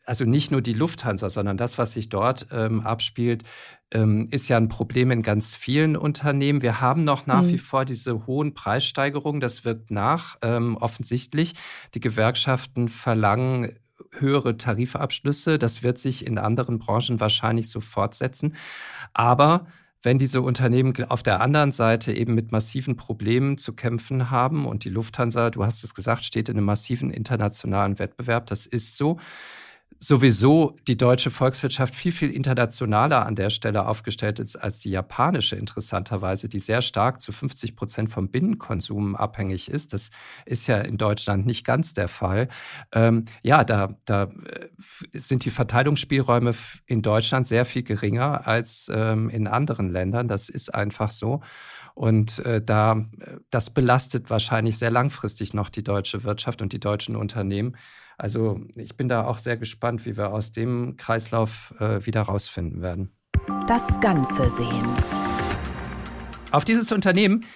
also 0.06 0.24
nicht 0.24 0.50
nur 0.50 0.62
die 0.62 0.72
Lufthansa, 0.72 1.28
sondern 1.28 1.56
das, 1.56 1.78
was 1.78 1.92
sich 1.92 2.08
dort 2.08 2.46
ähm, 2.52 2.80
abspielt, 2.80 3.42
ähm, 3.90 4.28
ist 4.30 4.48
ja 4.48 4.56
ein 4.56 4.68
Problem 4.68 5.10
in 5.10 5.22
ganz 5.22 5.54
vielen 5.54 5.96
Unternehmen. 5.96 6.62
Wir 6.62 6.80
haben 6.80 7.04
noch 7.04 7.26
nach 7.26 7.42
mhm. 7.42 7.48
wie 7.48 7.58
vor 7.58 7.84
diese 7.84 8.26
hohen 8.26 8.54
Preissteigerungen. 8.54 9.40
Das 9.40 9.64
wirkt 9.64 9.90
nach, 9.90 10.38
ähm, 10.42 10.76
offensichtlich. 10.76 11.54
Die 11.94 12.00
Gewerkschaften 12.00 12.88
verlangen 12.88 13.78
höhere 14.12 14.56
Tarifabschlüsse. 14.56 15.58
Das 15.58 15.82
wird 15.82 15.98
sich 15.98 16.26
in 16.26 16.38
anderen 16.38 16.78
Branchen 16.78 17.20
wahrscheinlich 17.20 17.68
so 17.68 17.80
fortsetzen. 17.80 18.54
Aber 19.12 19.66
wenn 20.02 20.18
diese 20.18 20.40
Unternehmen 20.40 20.94
auf 21.08 21.24
der 21.24 21.40
anderen 21.40 21.72
Seite 21.72 22.12
eben 22.12 22.34
mit 22.34 22.52
massiven 22.52 22.96
Problemen 22.96 23.58
zu 23.58 23.72
kämpfen 23.72 24.30
haben 24.30 24.66
und 24.66 24.84
die 24.84 24.90
Lufthansa, 24.90 25.50
du 25.50 25.64
hast 25.64 25.82
es 25.82 25.94
gesagt, 25.94 26.24
steht 26.24 26.48
in 26.48 26.56
einem 26.56 26.66
massiven 26.66 27.10
internationalen 27.10 27.98
Wettbewerb, 27.98 28.46
das 28.46 28.66
ist 28.66 28.96
so 28.96 29.18
sowieso 29.98 30.76
die 30.86 30.96
deutsche 30.96 31.30
Volkswirtschaft 31.30 31.94
viel, 31.94 32.12
viel 32.12 32.30
internationaler 32.30 33.24
an 33.24 33.34
der 33.34 33.50
Stelle 33.50 33.86
aufgestellt 33.86 34.38
ist 34.38 34.56
als 34.56 34.78
die 34.78 34.90
japanische, 34.90 35.56
interessanterweise, 35.56 36.48
die 36.48 36.58
sehr 36.58 36.82
stark 36.82 37.20
zu 37.20 37.32
50 37.32 37.76
Prozent 37.76 38.10
vom 38.10 38.28
Binnenkonsum 38.28 39.16
abhängig 39.16 39.70
ist. 39.70 39.92
Das 39.92 40.10
ist 40.44 40.66
ja 40.66 40.78
in 40.78 40.98
Deutschland 40.98 41.46
nicht 41.46 41.64
ganz 41.64 41.94
der 41.94 42.08
Fall. 42.08 42.48
Ähm, 42.92 43.24
ja, 43.42 43.64
da, 43.64 43.96
da 44.04 44.24
äh, 44.24 44.68
sind 45.12 45.44
die 45.44 45.50
Verteilungsspielräume 45.50 46.54
in 46.86 47.02
Deutschland 47.02 47.46
sehr 47.46 47.64
viel 47.64 47.82
geringer 47.82 48.46
als 48.46 48.90
ähm, 48.92 49.30
in 49.30 49.46
anderen 49.46 49.90
Ländern. 49.90 50.28
Das 50.28 50.48
ist 50.48 50.74
einfach 50.74 51.10
so. 51.10 51.40
Und 51.96 52.40
äh, 52.40 52.60
da, 52.60 53.06
das 53.48 53.70
belastet 53.70 54.28
wahrscheinlich 54.28 54.76
sehr 54.76 54.90
langfristig 54.90 55.54
noch 55.54 55.70
die 55.70 55.82
deutsche 55.82 56.24
Wirtschaft 56.24 56.60
und 56.60 56.74
die 56.74 56.78
deutschen 56.78 57.16
Unternehmen. 57.16 57.74
Also 58.18 58.60
ich 58.74 58.98
bin 58.98 59.08
da 59.08 59.24
auch 59.24 59.38
sehr 59.38 59.56
gespannt, 59.56 60.04
wie 60.04 60.14
wir 60.14 60.30
aus 60.30 60.52
dem 60.52 60.98
Kreislauf 60.98 61.72
äh, 61.80 62.04
wieder 62.04 62.20
rausfinden 62.20 62.82
werden. 62.82 63.16
Das 63.66 63.98
Ganze 64.00 64.50
sehen. 64.50 64.86
Auf 66.50 66.66
dieses 66.66 66.92
Unternehmen 66.92 67.46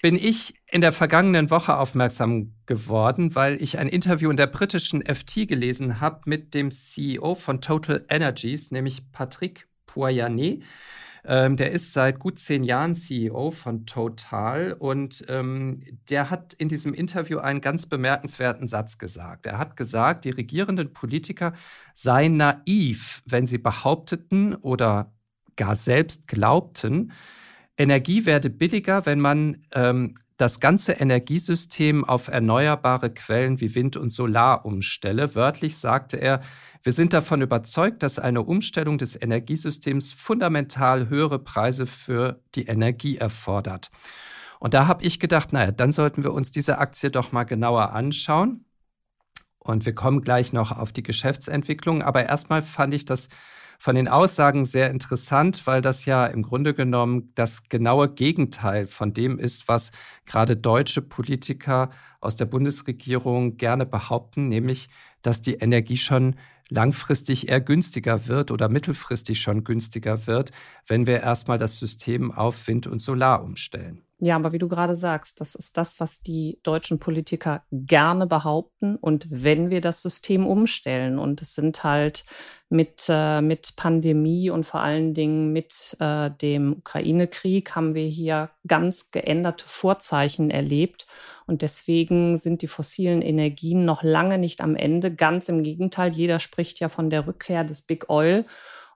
bin 0.00 0.14
ich 0.14 0.54
in 0.70 0.80
der 0.80 0.92
vergangenen 0.92 1.50
Woche 1.50 1.76
aufmerksam 1.76 2.54
geworden, 2.66 3.34
weil 3.34 3.60
ich 3.60 3.78
ein 3.78 3.88
Interview 3.88 4.30
in 4.30 4.36
der 4.36 4.46
britischen 4.46 5.02
FT 5.02 5.48
gelesen 5.48 6.00
habe 6.00 6.20
mit 6.26 6.54
dem 6.54 6.70
CEO 6.70 7.34
von 7.34 7.60
Total 7.60 8.04
Energies, 8.08 8.70
nämlich 8.70 9.10
Patrick 9.10 9.66
Poyanet. 9.86 10.62
Ähm, 11.24 11.56
der 11.56 11.72
ist 11.72 11.92
seit 11.92 12.18
gut 12.18 12.38
zehn 12.38 12.64
Jahren 12.64 12.94
CEO 12.94 13.50
von 13.50 13.86
Total 13.86 14.72
und 14.72 15.24
ähm, 15.28 15.80
der 16.08 16.30
hat 16.30 16.54
in 16.54 16.68
diesem 16.68 16.94
Interview 16.94 17.38
einen 17.38 17.60
ganz 17.60 17.86
bemerkenswerten 17.86 18.68
Satz 18.68 18.98
gesagt. 18.98 19.46
Er 19.46 19.58
hat 19.58 19.76
gesagt, 19.76 20.24
die 20.24 20.30
regierenden 20.30 20.92
Politiker 20.92 21.52
seien 21.94 22.36
naiv, 22.36 23.22
wenn 23.26 23.46
sie 23.46 23.58
behaupteten 23.58 24.54
oder 24.54 25.12
gar 25.56 25.74
selbst 25.74 26.26
glaubten, 26.28 27.12
Energie 27.76 28.26
werde 28.26 28.50
billiger, 28.50 29.06
wenn 29.06 29.20
man 29.20 29.64
ähm, 29.72 30.16
das 30.38 30.60
ganze 30.60 30.92
Energiesystem 30.92 32.04
auf 32.04 32.28
erneuerbare 32.28 33.10
Quellen 33.10 33.60
wie 33.60 33.74
Wind 33.74 33.96
und 33.96 34.10
Solar 34.10 34.64
umstelle. 34.64 35.34
Wörtlich 35.34 35.76
sagte 35.76 36.16
er, 36.16 36.40
wir 36.84 36.92
sind 36.92 37.12
davon 37.12 37.42
überzeugt, 37.42 38.04
dass 38.04 38.20
eine 38.20 38.42
Umstellung 38.42 38.98
des 38.98 39.20
Energiesystems 39.20 40.12
fundamental 40.12 41.08
höhere 41.08 41.40
Preise 41.40 41.86
für 41.86 42.40
die 42.54 42.66
Energie 42.66 43.18
erfordert. 43.18 43.90
Und 44.60 44.74
da 44.74 44.86
habe 44.86 45.04
ich 45.04 45.18
gedacht, 45.18 45.52
naja, 45.52 45.72
dann 45.72 45.90
sollten 45.90 46.22
wir 46.22 46.32
uns 46.32 46.52
diese 46.52 46.78
Aktie 46.78 47.10
doch 47.10 47.32
mal 47.32 47.44
genauer 47.44 47.92
anschauen. 47.92 48.64
Und 49.58 49.86
wir 49.86 49.94
kommen 49.94 50.22
gleich 50.22 50.52
noch 50.52 50.70
auf 50.70 50.92
die 50.92 51.02
Geschäftsentwicklung. 51.02 52.02
Aber 52.02 52.26
erstmal 52.26 52.62
fand 52.62 52.94
ich 52.94 53.04
das 53.04 53.28
von 53.78 53.94
den 53.94 54.08
Aussagen 54.08 54.64
sehr 54.64 54.90
interessant, 54.90 55.66
weil 55.66 55.80
das 55.80 56.04
ja 56.04 56.26
im 56.26 56.42
Grunde 56.42 56.74
genommen 56.74 57.32
das 57.36 57.68
genaue 57.68 58.12
Gegenteil 58.12 58.86
von 58.88 59.14
dem 59.14 59.38
ist, 59.38 59.68
was 59.68 59.92
gerade 60.26 60.56
deutsche 60.56 61.00
Politiker 61.00 61.90
aus 62.20 62.34
der 62.34 62.46
Bundesregierung 62.46 63.56
gerne 63.56 63.86
behaupten, 63.86 64.48
nämlich, 64.48 64.88
dass 65.22 65.40
die 65.40 65.54
Energie 65.54 65.96
schon 65.96 66.34
langfristig 66.68 67.48
eher 67.48 67.60
günstiger 67.60 68.26
wird 68.26 68.50
oder 68.50 68.68
mittelfristig 68.68 69.40
schon 69.40 69.64
günstiger 69.64 70.26
wird, 70.26 70.50
wenn 70.86 71.06
wir 71.06 71.20
erstmal 71.22 71.58
das 71.58 71.78
System 71.78 72.32
auf 72.32 72.66
Wind 72.66 72.86
und 72.86 73.00
Solar 73.00 73.42
umstellen. 73.42 74.07
Ja, 74.20 74.34
aber 74.34 74.50
wie 74.50 74.58
du 74.58 74.66
gerade 74.66 74.96
sagst, 74.96 75.40
das 75.40 75.54
ist 75.54 75.76
das, 75.76 76.00
was 76.00 76.22
die 76.22 76.58
deutschen 76.64 76.98
Politiker 76.98 77.62
gerne 77.70 78.26
behaupten. 78.26 78.96
Und 78.96 79.28
wenn 79.30 79.70
wir 79.70 79.80
das 79.80 80.02
System 80.02 80.44
umstellen, 80.44 81.20
und 81.20 81.40
es 81.40 81.54
sind 81.54 81.84
halt 81.84 82.24
mit, 82.68 83.06
äh, 83.08 83.40
mit 83.40 83.76
Pandemie 83.76 84.50
und 84.50 84.64
vor 84.64 84.80
allen 84.80 85.14
Dingen 85.14 85.52
mit 85.52 85.96
äh, 86.00 86.32
dem 86.32 86.78
Ukraine-Krieg, 86.78 87.76
haben 87.76 87.94
wir 87.94 88.06
hier 88.08 88.50
ganz 88.66 89.12
geänderte 89.12 89.64
Vorzeichen 89.68 90.50
erlebt. 90.50 91.06
Und 91.46 91.62
deswegen 91.62 92.36
sind 92.36 92.60
die 92.62 92.66
fossilen 92.66 93.22
Energien 93.22 93.84
noch 93.84 94.02
lange 94.02 94.38
nicht 94.38 94.60
am 94.60 94.74
Ende. 94.74 95.14
Ganz 95.14 95.48
im 95.48 95.62
Gegenteil, 95.62 96.12
jeder 96.12 96.40
spricht 96.40 96.80
ja 96.80 96.88
von 96.88 97.08
der 97.08 97.28
Rückkehr 97.28 97.62
des 97.62 97.82
Big 97.82 98.10
Oil. 98.10 98.46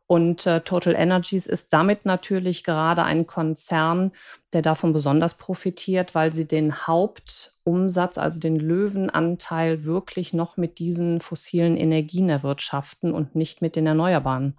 Und 0.07 0.47
äh, 0.47 0.61
Total 0.61 0.95
Energies 0.95 1.47
ist 1.47 1.73
damit 1.73 2.05
natürlich 2.05 2.65
gerade 2.65 3.03
ein 3.05 3.27
Konzern, 3.27 4.13
der 4.53 4.61
davon 4.61 4.93
besonders 4.93 5.39
profitiert, 5.39 6.15
weil 6.15 6.33
sie 6.33 6.47
den 6.47 6.87
Hauptumsatz, 6.87 8.19
also 8.19 8.39
den 8.39 8.57
Löwenanteil, 8.57 9.85
wirklich 9.85 10.35
noch 10.35 10.57
mit 10.57 10.79
diesen 10.79 11.21
fossilen 11.21 11.77
Energien 11.77 12.29
erwirtschaften 12.29 13.13
und 13.15 13.35
nicht 13.35 13.63
mit 13.63 13.75
den 13.75 13.87
Erneuerbaren. 13.87 14.55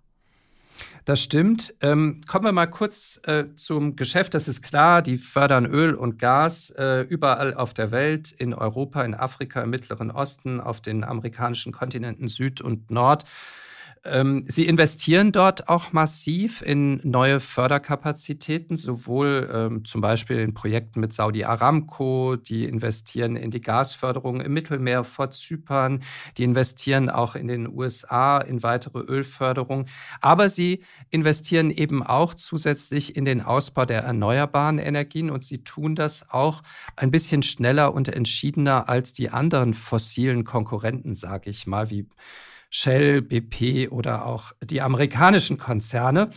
Das 1.05 1.21
stimmt. 1.21 1.73
Ähm, 1.81 2.21
kommen 2.27 2.45
wir 2.45 2.51
mal 2.51 2.67
kurz 2.67 3.19
äh, 3.23 3.45
zum 3.55 3.95
Geschäft. 3.95 4.33
Das 4.33 4.47
ist 4.47 4.61
klar, 4.61 5.01
die 5.01 5.17
fördern 5.17 5.65
Öl 5.65 5.93
und 5.93 6.17
Gas 6.17 6.69
äh, 6.77 7.01
überall 7.01 7.53
auf 7.53 7.73
der 7.73 7.91
Welt, 7.91 8.31
in 8.31 8.53
Europa, 8.53 9.03
in 9.03 9.13
Afrika, 9.13 9.61
im 9.61 9.69
Mittleren 9.69 10.11
Osten, 10.11 10.61
auf 10.61 10.81
den 10.81 11.03
amerikanischen 11.03 11.73
Kontinenten 11.73 12.27
Süd 12.27 12.61
und 12.61 12.89
Nord. 12.89 13.25
Ähm, 14.05 14.43
Sie 14.47 14.67
investieren 14.67 15.31
dort 15.31 15.69
auch 15.69 15.93
massiv 15.93 16.61
in 16.61 16.99
neue 17.03 17.39
Förderkapazitäten, 17.39 18.75
sowohl 18.75 19.49
ähm, 19.53 19.85
zum 19.85 20.01
Beispiel 20.01 20.39
in 20.39 20.53
Projekten 20.53 20.99
mit 20.99 21.13
Saudi 21.13 21.45
Aramco, 21.45 22.35
die 22.35 22.65
investieren 22.65 23.37
in 23.37 23.49
die 23.49 23.61
Gasförderung 23.61 24.41
im 24.41 24.53
Mittelmeer 24.53 25.05
vor 25.05 25.29
Zypern, 25.29 26.03
die 26.37 26.43
investieren 26.43 27.09
auch 27.09 27.35
in 27.35 27.47
den 27.47 27.67
USA 27.67 28.39
in 28.39 28.61
weitere 28.61 28.99
Ölförderung. 28.99 29.85
Aber 30.19 30.49
sie 30.49 30.83
investieren 31.09 31.71
eben 31.71 32.03
auch 32.03 32.33
zusätzlich 32.33 33.15
in 33.15 33.23
den 33.23 33.39
Ausbau 33.39 33.85
der 33.85 34.03
erneuerbaren 34.03 34.79
Energien 34.79 35.29
und 35.29 35.45
sie 35.45 35.63
tun 35.63 35.95
das 35.95 36.29
auch 36.29 36.61
ein 36.97 37.09
bisschen 37.09 37.41
schneller 37.41 37.93
und 37.93 38.09
entschiedener 38.09 38.89
als 38.89 39.13
die 39.13 39.29
anderen 39.29 39.73
fossilen 39.73 40.43
Konkurrenten, 40.43 41.15
sage 41.15 41.49
ich 41.49 41.67
mal, 41.67 41.89
wie 41.89 42.05
Shell, 42.75 43.21
BP 43.21 43.89
oder 43.91 44.25
auch 44.25 44.51
die 44.63 44.81
amerikanischen 44.81 45.59
Konzerne. 45.59 46.31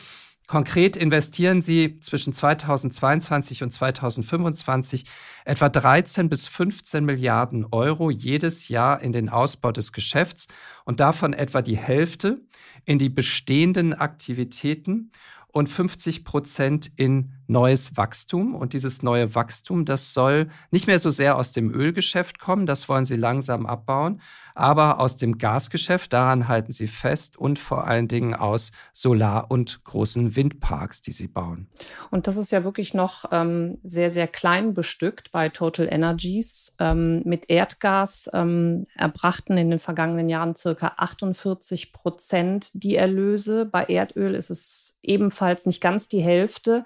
Konkret 0.47 0.95
investieren 0.95 1.63
sie 1.63 1.99
zwischen 2.01 2.33
2022 2.35 3.63
und 3.63 3.71
2025 3.71 5.07
etwa 5.47 5.71
13 5.71 6.29
bis 6.29 6.47
15 6.47 7.07
Milliarden 7.07 7.65
Euro 7.73 8.11
jedes 8.11 8.69
Jahr 8.69 9.01
in 9.01 9.13
den 9.13 9.31
Ausbau 9.31 9.73
des 9.73 9.93
Geschäfts 9.93 10.47
und 10.85 11.01
davon 11.01 11.33
etwa 11.33 11.63
die 11.63 11.79
Hälfte 11.79 12.43
in 12.85 12.99
die 12.99 13.09
bestehenden 13.09 13.95
Aktivitäten 13.95 15.11
und 15.49 15.71
50 15.71 16.23
Prozent 16.23 16.93
in 16.97 17.33
neues 17.47 17.97
Wachstum. 17.97 18.55
Und 18.55 18.73
dieses 18.73 19.03
neue 19.03 19.35
Wachstum, 19.35 19.85
das 19.85 20.13
soll 20.13 20.49
nicht 20.71 20.87
mehr 20.87 20.99
so 20.99 21.11
sehr 21.11 21.37
aus 21.37 21.53
dem 21.53 21.73
Ölgeschäft 21.73 22.39
kommen, 22.39 22.67
das 22.67 22.89
wollen 22.89 23.05
sie 23.05 23.17
langsam 23.17 23.67
abbauen, 23.67 24.21
aber 24.55 25.01
aus 25.01 25.17
dem 25.17 25.37
Gasgeschäft, 25.37 26.13
daran 26.15 26.49
halten 26.49 26.73
sie 26.73 26.87
fest 26.87 27.37
und 27.37 27.59
vor 27.59 27.87
allen 27.87 28.09
Dingen 28.09 28.35
aus 28.35 28.73
Solar- 28.93 29.51
und 29.51 29.85
großen 29.85 30.35
Windparks, 30.35 31.03
die 31.03 31.13
sie 31.13 31.29
bauen. 31.29 31.69
Und 32.11 32.27
das 32.27 32.39
ist 32.39 32.53
ja 32.53 32.65
wirklich 32.65 32.95
noch 32.95 33.27
ähm, 33.31 33.79
sehr, 33.85 34.11
sehr 34.11 34.27
klein 34.27 34.73
bestückt 34.73 35.31
bei 35.31 35.51
Total 35.51 35.87
Energies. 35.91 36.75
Ähm, 36.79 37.23
mit 37.25 37.51
Erdgas 37.51 38.31
ähm, 38.33 38.85
erbrachten 38.95 39.59
in 39.59 39.71
den 39.71 39.79
vergangenen 39.79 40.31
Jahren 40.31 40.57
circa 40.57 40.95
48 40.97 41.93
Prozent 41.93 42.71
die 42.73 42.97
Erlöse. 42.97 43.67
Bei 43.67 43.85
Erdöl 43.85 44.35
ist 44.35 44.49
es 44.49 44.99
ebenfalls 45.03 45.67
nicht 45.67 45.83
ganz 45.83 46.09
die 46.09 46.23
Hälfte 46.23 46.85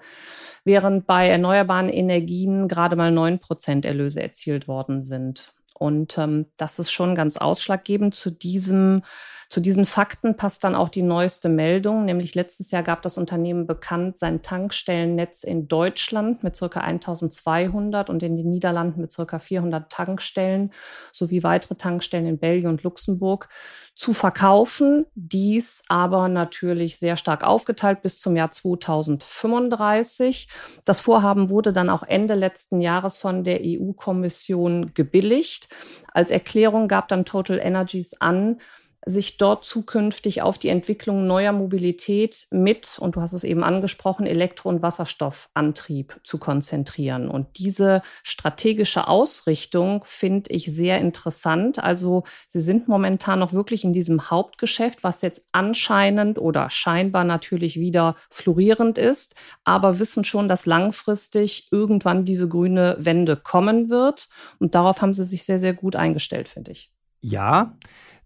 während 0.63 1.07
bei 1.07 1.27
erneuerbaren 1.27 1.89
Energien 1.89 2.67
gerade 2.67 2.95
mal 2.95 3.11
9 3.11 3.39
Prozent 3.39 3.85
Erlöse 3.85 4.21
erzielt 4.21 4.67
worden 4.67 5.01
sind. 5.01 5.53
Und 5.73 6.17
ähm, 6.17 6.45
das 6.57 6.77
ist 6.77 6.91
schon 6.91 7.15
ganz 7.15 7.37
ausschlaggebend. 7.37 8.13
Zu, 8.13 8.29
diesem, 8.29 9.03
zu 9.51 9.59
diesen 9.59 9.85
Fakten 9.85 10.37
passt 10.37 10.63
dann 10.63 10.75
auch 10.75 10.87
die 10.87 11.01
neueste 11.01 11.49
Meldung, 11.49 12.05
nämlich 12.05 12.35
letztes 12.35 12.71
Jahr 12.71 12.83
gab 12.83 13.01
das 13.01 13.17
Unternehmen 13.17 13.67
bekannt, 13.67 14.17
sein 14.17 14.41
Tankstellennetz 14.41 15.43
in 15.43 15.67
Deutschland 15.67 16.41
mit 16.41 16.57
ca. 16.57 16.79
1200 16.79 18.09
und 18.09 18.23
in 18.23 18.37
den 18.37 18.49
Niederlanden 18.49 19.01
mit 19.01 19.13
ca. 19.13 19.39
400 19.39 19.91
Tankstellen 19.91 20.71
sowie 21.11 21.43
weitere 21.43 21.75
Tankstellen 21.75 22.27
in 22.27 22.39
Belgien 22.39 22.69
und 22.69 22.83
Luxemburg 22.83 23.49
zu 23.93 24.13
verkaufen. 24.13 25.05
Dies 25.15 25.83
aber 25.89 26.29
natürlich 26.29 26.97
sehr 26.97 27.17
stark 27.17 27.43
aufgeteilt 27.43 28.01
bis 28.03 28.21
zum 28.21 28.37
Jahr 28.37 28.51
2035. 28.51 30.47
Das 30.85 31.01
Vorhaben 31.01 31.49
wurde 31.49 31.73
dann 31.73 31.89
auch 31.89 32.03
Ende 32.03 32.35
letzten 32.35 32.79
Jahres 32.79 33.17
von 33.17 33.43
der 33.43 33.59
EU-Kommission 33.65 34.93
gebilligt. 34.93 35.67
Als 36.13 36.31
Erklärung 36.31 36.87
gab 36.87 37.09
dann 37.09 37.25
Total 37.25 37.59
Energies 37.59 38.13
an, 38.21 38.61
sich 39.05 39.37
dort 39.37 39.65
zukünftig 39.65 40.41
auf 40.41 40.57
die 40.57 40.69
Entwicklung 40.69 41.25
neuer 41.25 41.51
Mobilität 41.51 42.47
mit, 42.51 42.97
und 42.99 43.15
du 43.15 43.21
hast 43.21 43.33
es 43.33 43.43
eben 43.43 43.63
angesprochen, 43.63 44.27
Elektro- 44.27 44.69
und 44.69 44.81
Wasserstoffantrieb 44.81 46.19
zu 46.23 46.37
konzentrieren. 46.37 47.27
Und 47.27 47.57
diese 47.57 48.03
strategische 48.23 49.07
Ausrichtung 49.07 50.03
finde 50.05 50.51
ich 50.51 50.65
sehr 50.65 50.99
interessant. 50.99 51.83
Also 51.83 52.23
sie 52.47 52.61
sind 52.61 52.87
momentan 52.87 53.39
noch 53.39 53.53
wirklich 53.53 53.83
in 53.83 53.93
diesem 53.93 54.29
Hauptgeschäft, 54.29 55.03
was 55.03 55.21
jetzt 55.21 55.45
anscheinend 55.51 56.37
oder 56.37 56.69
scheinbar 56.69 57.23
natürlich 57.23 57.79
wieder 57.79 58.15
florierend 58.29 58.97
ist, 58.97 59.35
aber 59.63 59.97
wissen 59.99 60.23
schon, 60.23 60.47
dass 60.47 60.65
langfristig 60.65 61.67
irgendwann 61.71 62.25
diese 62.25 62.47
grüne 62.47 62.97
Wende 62.99 63.35
kommen 63.35 63.89
wird. 63.89 64.29
Und 64.59 64.75
darauf 64.75 65.01
haben 65.01 65.13
sie 65.13 65.25
sich 65.25 65.43
sehr, 65.43 65.59
sehr 65.59 65.73
gut 65.73 65.95
eingestellt, 65.95 66.47
finde 66.47 66.71
ich. 66.71 66.91
Ja, 67.21 67.77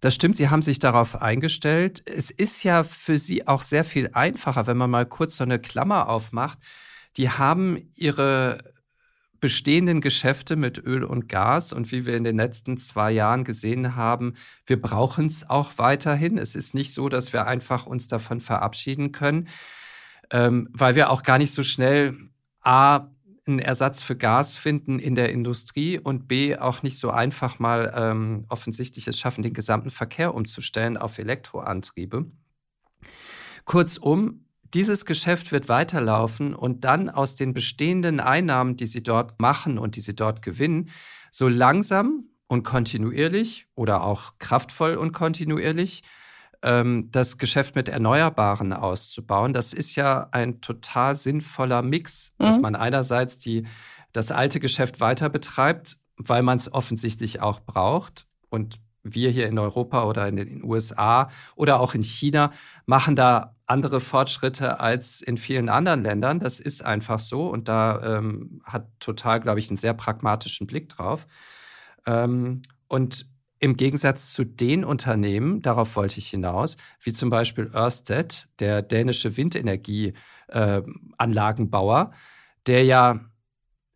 das 0.02 0.16
stimmt, 0.16 0.36
Sie 0.36 0.50
haben 0.50 0.62
sich 0.62 0.80
darauf 0.80 1.22
eingestellt. 1.22 2.04
Es 2.06 2.30
ist 2.30 2.64
ja 2.64 2.84
für 2.84 3.18
Sie 3.18 3.48
auch 3.48 3.62
sehr 3.62 3.84
viel 3.84 4.10
einfacher, 4.14 4.68
wenn 4.68 4.78
man 4.78 4.90
mal 4.90 5.06
kurz 5.06 5.38
so 5.38 5.44
eine 5.44 5.60
Klammer 5.60 6.10
aufmacht. 6.10 6.60
Die 7.18 7.30
haben 7.30 7.90
ihre 7.96 8.75
bestehenden 9.40 10.02
Geschäfte 10.02 10.56
mit 10.56 10.84
Öl 10.84 11.04
und 11.04 11.30
Gas 11.30 11.72
und 11.72 11.92
wie 11.92 12.06
wir 12.06 12.18
in 12.18 12.24
den 12.24 12.38
letzten 12.38 12.78
zwei 12.78 13.12
Jahren 13.12 13.44
gesehen 13.44 13.96
haben, 13.96 14.34
wir 14.66 14.82
brauchen 14.82 15.28
es 15.28 15.50
auch 15.50 15.74
weiterhin. 15.78 16.38
Es 16.38 16.56
ist 16.56 16.74
nicht 16.74 16.94
so, 16.94 17.10
dass 17.10 17.32
wir 17.32 17.46
einfach 17.46 17.86
uns 17.86 18.08
davon 18.08 18.40
verabschieden 18.42 19.12
können, 19.12 19.48
ähm, 20.32 20.70
weil 20.72 20.96
wir 20.96 21.10
auch 21.10 21.24
gar 21.24 21.38
nicht 21.38 21.54
so 21.54 21.64
schnell 21.64 22.18
A 22.62 23.12
einen 23.48 23.60
Ersatz 23.60 24.02
für 24.02 24.16
Gas 24.16 24.56
finden 24.56 25.00
in 25.00 25.16
der 25.16 25.32
Industrie 25.32 26.00
und 26.00 26.28
B 26.28 26.58
auch 26.58 26.84
nicht 26.84 26.98
so 26.98 27.12
einfach 27.12 27.60
mal 27.60 27.94
ähm, 27.96 28.46
offensichtlich 28.50 29.08
es 29.08 29.20
schaffen, 29.20 29.44
den 29.44 29.54
gesamten 29.54 29.90
Verkehr 29.90 30.34
umzustellen 30.34 30.98
auf 30.98 31.20
Elektroantriebe. 31.20 32.25
Kurzum, 33.66 34.46
dieses 34.74 35.06
Geschäft 35.06 35.52
wird 35.52 35.70
weiterlaufen 35.70 36.54
und 36.54 36.84
dann 36.84 37.10
aus 37.10 37.36
den 37.36 37.54
bestehenden 37.54 38.20
Einnahmen, 38.20 38.78
die 38.78 38.88
sie 38.88 39.04
dort 39.04 39.40
machen 39.40 39.78
und 39.78 39.96
die 39.96 40.02
sie 40.02 40.16
dort 40.16 40.42
gewinnen, 40.42 40.90
so 41.32 41.48
langsam 41.48 42.25
und 42.48 42.64
kontinuierlich 42.64 43.68
oder 43.75 44.04
auch 44.04 44.34
kraftvoll 44.40 44.96
und 44.96 45.14
kontinuierlich 45.14 46.04
ähm, 46.65 47.10
das 47.12 47.38
Geschäft 47.38 47.75
mit 47.75 47.88
Erneuerbaren 47.88 48.74
auszubauen. 48.74 49.53
Das 49.53 49.72
ist 49.72 49.95
ja 49.95 50.27
ein 50.31 50.60
total 50.60 51.15
sinnvoller 51.15 51.81
Mix, 51.84 52.34
mhm. 52.38 52.43
dass 52.43 52.60
man 52.60 52.75
einerseits 52.75 53.38
die, 53.38 53.67
das 54.12 54.31
alte 54.31 54.60
Geschäft 54.60 55.00
weiter 55.00 55.29
betreibt, 55.29 55.98
weil 56.17 56.41
man 56.41 56.57
es 56.57 56.74
offensichtlich 56.74 57.39
auch 57.39 57.60
braucht. 57.62 58.25
Und 58.50 58.79
wir 59.03 59.29
hier 59.29 59.48
in 59.48 59.60
Europa 59.60 60.05
oder 60.05 60.27
in 60.27 60.36
den 60.38 60.63
USA 60.63 61.29
oder 61.55 61.79
auch 61.79 61.93
in 61.93 62.03
China 62.03 62.51
machen 62.88 63.15
da 63.15 63.55
andere 63.67 64.00
Fortschritte 64.00 64.79
als 64.79 65.22
in 65.22 65.38
vielen 65.38 65.69
anderen 65.69 66.01
Ländern. 66.01 66.39
Das 66.39 66.60
ist 66.60 66.84
einfach 66.84 67.19
so 67.19 67.48
und 67.48 67.67
da 67.67 68.17
ähm, 68.17 68.62
hat 68.63 68.88
total, 69.00 69.39
glaube 69.39 69.60
ich, 69.60 69.69
einen 69.69 69.77
sehr 69.77 69.93
pragmatischen 69.93 70.65
Blick 70.65 70.89
drauf. 70.89 71.27
Ähm, 72.07 72.63
und 72.88 73.27
im 73.59 73.77
Gegensatz 73.77 74.33
zu 74.33 74.43
den 74.43 74.83
Unternehmen, 74.83 75.62
darauf 75.62 75.95
wollte 75.95 76.19
ich 76.19 76.27
hinaus, 76.29 76.75
wie 77.01 77.13
zum 77.13 77.29
Beispiel 77.29 77.71
Ørsted, 77.74 78.50
der 78.59 78.81
dänische 78.81 79.38
Windenergieanlagenbauer, 79.38 82.12
äh, 82.12 82.15
der 82.67 82.83
ja 82.83 83.21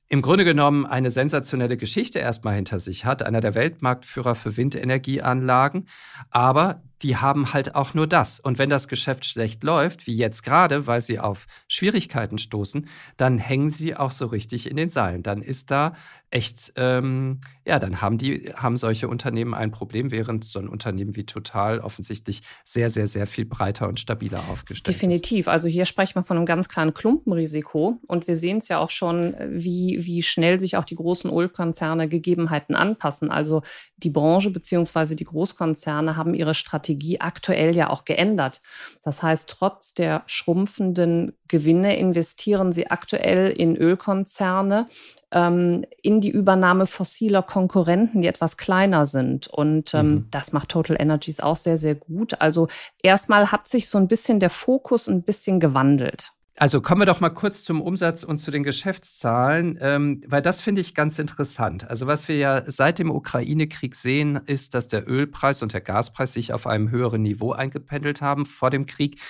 im 0.08 0.22
Grunde 0.24 0.44
genommen 0.44 0.88
eine 0.88 1.12
sensationelle 1.12 1.78
Geschichte 1.78 2.18
erstmal 2.20 2.56
hinter 2.56 2.80
sich 2.80 3.06
hat, 3.06 3.22
einer 3.22 3.42
der 3.42 3.54
Weltmarktführer 3.54 4.34
für 4.34 4.58
Windenergieanlagen, 4.58 5.88
aber 6.32 6.82
die 7.02 7.18
haben 7.18 7.54
halt 7.54 7.76
auch 7.76 7.94
nur 7.94 8.08
das. 8.08 8.40
Und 8.40 8.58
wenn 8.58 8.70
das 8.70 8.88
Geschäft 8.88 9.26
schlecht 9.26 9.64
läuft, 9.64 10.08
wie 10.08 10.16
jetzt 10.16 10.44
gerade, 10.44 10.88
weil 10.88 11.02
sie 11.02 11.20
auf 11.20 11.48
Schwierigkeiten 11.68 12.38
stoßen, 12.38 12.88
dann 13.18 13.38
hängen 13.38 13.70
sie 13.70 13.96
auch 13.96 14.12
so 14.12 14.26
richtig 14.26 14.70
in 14.70 14.78
den 14.78 14.90
Seilen. 14.90 15.24
Dann 15.24 15.42
ist 15.42 15.72
da 15.72 15.94
echt, 16.32 16.74
ähm, 16.76 17.40
ja, 17.66 17.80
dann 17.80 18.02
haben 18.02 18.18
die, 18.18 18.52
haben 18.56 18.78
solche 18.78 19.08
Unternehmen 19.08 19.54
ein 19.54 19.72
Problem, 19.72 20.12
während 20.12 20.44
so 20.44 20.60
ein 20.60 20.68
Unternehmen 20.68 21.16
wie 21.16 21.26
Total 21.26 21.80
offensichtlich 21.80 22.42
sehr, 22.64 22.90
sehr, 22.90 23.08
sehr 23.08 23.26
viel 23.26 23.46
breiter 23.46 23.88
und 23.88 24.00
stabiler 24.00 24.40
aufgestellt 24.50 24.96
Definitiv. 24.96 25.16
ist. 25.16 25.26
Definitiv. 25.26 25.48
Also 25.48 25.68
hier 25.68 25.86
sprechen 25.86 26.16
wir 26.16 26.24
von 26.24 26.38
einem 26.38 26.46
ganz 26.46 26.70
klaren 26.70 26.94
Klumpenrisiko. 26.94 28.00
Und 28.08 28.28
wir 28.28 28.36
sehen 28.36 28.58
es 28.58 28.68
ja 28.68 28.78
auch 28.78 28.90
schon, 28.90 29.36
wie, 29.50 29.98
wie 30.02 30.22
schnell 30.22 30.60
sich 30.60 30.78
auch 30.78 30.86
die 30.86 30.96
großen 30.96 31.32
Ölkonzerne 31.32 32.08
Gegebenheiten 32.08 32.76
anpassen. 32.76 33.32
Also 33.32 33.64
die 33.98 34.10
Branche 34.10 34.52
beziehungsweise 34.52 35.16
die 35.16 35.26
Großkonzerne 35.26 36.16
haben 36.16 36.34
ihre 36.34 36.54
Strategie 36.54 36.89
aktuell 37.20 37.76
ja 37.76 37.90
auch 37.90 38.06
geändert. 38.06 38.62
Das 39.04 39.24
heißt, 39.24 39.50
trotz 39.50 39.94
der 39.94 40.24
schrumpfenden 40.26 41.38
Gewinne 41.48 41.98
investieren 41.98 42.72
sie 42.72 42.90
aktuell 42.90 43.50
in 43.52 43.76
Ölkonzerne, 43.76 44.88
ähm, 45.32 45.86
in 46.02 46.22
die 46.22 46.30
Übernahme 46.30 46.88
fossiler 46.88 47.44
Konkurrenten, 47.44 48.22
die 48.22 48.28
etwas 48.28 48.58
kleiner 48.58 49.06
sind. 49.06 49.48
Und 49.48 49.94
ähm, 49.94 50.12
mhm. 50.12 50.28
das 50.32 50.54
macht 50.54 50.70
Total 50.70 50.98
Energies 51.00 51.40
auch 51.40 51.56
sehr, 51.56 51.78
sehr 51.78 51.96
gut. 51.96 52.40
Also 52.42 52.68
erstmal 53.02 53.52
hat 53.52 53.68
sich 53.68 53.90
so 53.90 53.98
ein 53.98 54.08
bisschen 54.08 54.40
der 54.40 54.50
Fokus 54.50 55.08
ein 55.08 55.24
bisschen 55.24 55.60
gewandelt. 55.60 56.32
Also 56.62 56.82
kommen 56.82 57.00
wir 57.00 57.06
doch 57.06 57.22
mal 57.22 57.30
kurz 57.30 57.64
zum 57.64 57.82
Umsatz 57.82 58.24
und 58.26 58.38
zu 58.38 58.52
den 58.52 58.64
Geschäftszahlen, 58.64 59.78
ähm, 59.80 60.22
weil 60.28 60.42
das 60.42 60.60
finde 60.60 60.82
ich 60.82 60.94
ganz 60.94 61.18
interessant. 61.18 61.90
Also 61.90 62.06
was 62.06 62.28
wir 62.28 62.36
ja 62.36 62.70
seit 62.70 63.00
dem 63.00 63.12
Ukraine-Krieg 63.12 63.96
sehen, 63.96 64.42
ist, 64.46 64.74
dass 64.74 64.90
der 64.90 65.10
Ölpreis 65.10 65.62
und 65.62 65.72
der 65.72 65.80
Gaspreis 65.80 66.34
sich 66.34 66.52
auf 66.52 66.68
einem 66.68 66.92
höheren 66.92 67.22
Niveau 67.22 67.54
eingependelt 67.54 68.20
haben. 68.20 68.46
Vor 68.46 68.72
dem 68.72 68.88
Krieg 68.88 69.22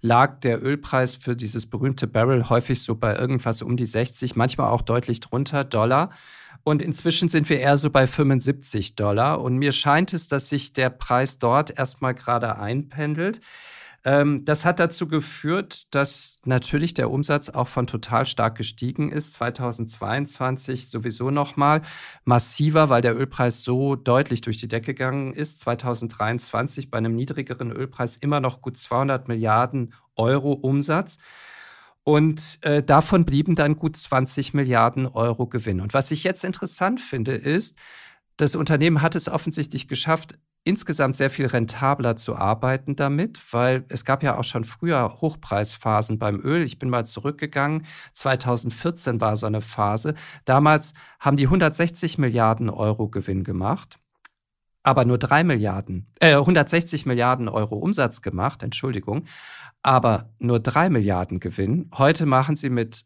lag 0.00 0.38
der 0.38 0.62
Ölpreis 0.62 1.16
für 1.16 1.34
dieses 1.34 1.68
berühmte 1.68 2.06
Barrel 2.06 2.48
häufig 2.48 2.80
so 2.80 2.94
bei 2.94 3.16
irgendwas 3.16 3.62
um 3.62 3.76
die 3.76 3.84
60, 3.84 4.36
manchmal 4.36 4.70
auch 4.70 4.82
deutlich 4.82 5.18
drunter 5.18 5.64
Dollar. 5.64 6.10
Und 6.62 6.82
inzwischen 6.82 7.28
sind 7.28 7.50
wir 7.50 7.58
eher 7.58 7.78
so 7.78 7.90
bei 7.90 8.06
75 8.06 8.94
Dollar. 8.94 9.40
Und 9.40 9.56
mir 9.56 9.72
scheint 9.72 10.12
es, 10.12 10.28
dass 10.28 10.50
sich 10.50 10.72
der 10.72 10.90
Preis 10.90 11.40
dort 11.40 11.76
erstmal 11.76 12.14
gerade 12.14 12.60
einpendelt. 12.60 13.40
Ähm, 14.06 14.44
das 14.44 14.64
hat 14.64 14.78
dazu 14.78 15.08
geführt, 15.08 15.92
dass 15.92 16.40
natürlich 16.44 16.94
der 16.94 17.10
Umsatz 17.10 17.48
auch 17.48 17.66
von 17.66 17.88
total 17.88 18.24
stark 18.24 18.56
gestiegen 18.56 19.10
ist. 19.10 19.32
2022 19.32 20.88
sowieso 20.88 21.32
nochmal 21.32 21.82
massiver, 22.24 22.88
weil 22.88 23.02
der 23.02 23.18
Ölpreis 23.18 23.64
so 23.64 23.96
deutlich 23.96 24.42
durch 24.42 24.58
die 24.58 24.68
Decke 24.68 24.94
gegangen 24.94 25.32
ist. 25.32 25.58
2023 25.58 26.88
bei 26.88 26.98
einem 26.98 27.16
niedrigeren 27.16 27.72
Ölpreis 27.72 28.16
immer 28.16 28.38
noch 28.38 28.62
gut 28.62 28.76
200 28.76 29.26
Milliarden 29.26 29.92
Euro 30.14 30.52
Umsatz. 30.52 31.18
Und 32.04 32.60
äh, 32.62 32.84
davon 32.84 33.24
blieben 33.24 33.56
dann 33.56 33.74
gut 33.74 33.96
20 33.96 34.54
Milliarden 34.54 35.08
Euro 35.08 35.48
Gewinn. 35.48 35.80
Und 35.80 35.94
was 35.94 36.12
ich 36.12 36.22
jetzt 36.22 36.44
interessant 36.44 37.00
finde, 37.00 37.32
ist, 37.32 37.76
das 38.36 38.54
Unternehmen 38.54 39.02
hat 39.02 39.16
es 39.16 39.28
offensichtlich 39.28 39.88
geschafft, 39.88 40.38
insgesamt 40.66 41.14
sehr 41.14 41.30
viel 41.30 41.46
rentabler 41.46 42.16
zu 42.16 42.34
arbeiten 42.34 42.96
damit, 42.96 43.40
weil 43.52 43.84
es 43.88 44.04
gab 44.04 44.24
ja 44.24 44.36
auch 44.36 44.44
schon 44.44 44.64
früher 44.64 45.18
Hochpreisphasen 45.20 46.18
beim 46.18 46.40
Öl. 46.40 46.62
Ich 46.62 46.80
bin 46.80 46.90
mal 46.90 47.06
zurückgegangen. 47.06 47.86
2014 48.14 49.20
war 49.20 49.36
so 49.36 49.46
eine 49.46 49.60
Phase. 49.60 50.14
Damals 50.44 50.92
haben 51.20 51.36
die 51.36 51.44
160 51.46 52.18
Milliarden 52.18 52.68
Euro 52.68 53.08
Gewinn 53.08 53.44
gemacht, 53.44 54.00
aber 54.82 55.04
nur 55.04 55.18
drei 55.18 55.44
Milliarden, 55.44 56.12
äh, 56.18 56.34
160 56.34 57.06
Milliarden 57.06 57.48
Euro 57.48 57.76
Umsatz 57.76 58.20
gemacht, 58.20 58.64
Entschuldigung, 58.64 59.24
aber 59.82 60.34
nur 60.40 60.58
drei 60.58 60.90
Milliarden 60.90 61.38
Gewinn. 61.38 61.90
Heute 61.96 62.26
machen 62.26 62.56
sie 62.56 62.70
mit 62.70 63.04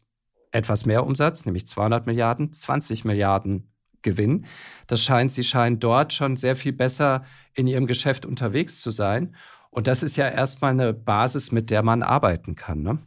etwas 0.51 0.87
mehr 0.87 1.05
Umsatz, 1.05 1.45
nämlich 1.45 1.67
200 1.67 2.07
Milliarden, 2.07 2.51
20 2.51 3.05
Milliarden 3.05 3.70
Gewinn. 4.01 4.45
Das 4.87 5.03
scheint, 5.03 5.31
sie 5.31 5.43
scheinen 5.43 5.79
dort 5.79 6.13
schon 6.13 6.35
sehr 6.35 6.55
viel 6.55 6.73
besser 6.73 7.25
in 7.53 7.67
ihrem 7.67 7.87
Geschäft 7.87 8.25
unterwegs 8.25 8.81
zu 8.81 8.91
sein. 8.91 9.35
Und 9.69 9.87
das 9.87 10.03
ist 10.03 10.17
ja 10.17 10.27
erstmal 10.27 10.71
eine 10.71 10.93
Basis, 10.93 11.51
mit 11.51 11.69
der 11.69 11.81
man 11.81 12.03
arbeiten 12.03 12.55
kann. 12.55 12.81
Ne? 12.81 12.99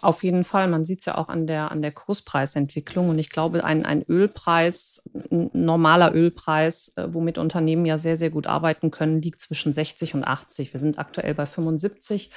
Auf 0.00 0.24
jeden 0.24 0.44
Fall. 0.44 0.68
Man 0.68 0.84
sieht 0.84 1.00
es 1.00 1.04
ja 1.04 1.16
auch 1.16 1.28
an 1.28 1.46
der, 1.46 1.70
an 1.70 1.82
der 1.82 1.92
Kurspreisentwicklung. 1.92 3.08
Und 3.10 3.18
ich 3.18 3.30
glaube, 3.30 3.64
ein, 3.64 3.84
ein 3.84 4.02
Ölpreis, 4.08 5.08
ein 5.30 5.50
normaler 5.52 6.14
Ölpreis, 6.14 6.94
äh, 6.96 7.06
womit 7.08 7.38
Unternehmen 7.38 7.84
ja 7.86 7.98
sehr, 7.98 8.16
sehr 8.16 8.30
gut 8.30 8.46
arbeiten 8.46 8.90
können, 8.90 9.22
liegt 9.22 9.40
zwischen 9.40 9.72
60 9.72 10.14
und 10.14 10.24
80. 10.24 10.72
Wir 10.72 10.80
sind 10.80 10.98
aktuell 10.98 11.34
bei 11.34 11.46
75. 11.46 12.30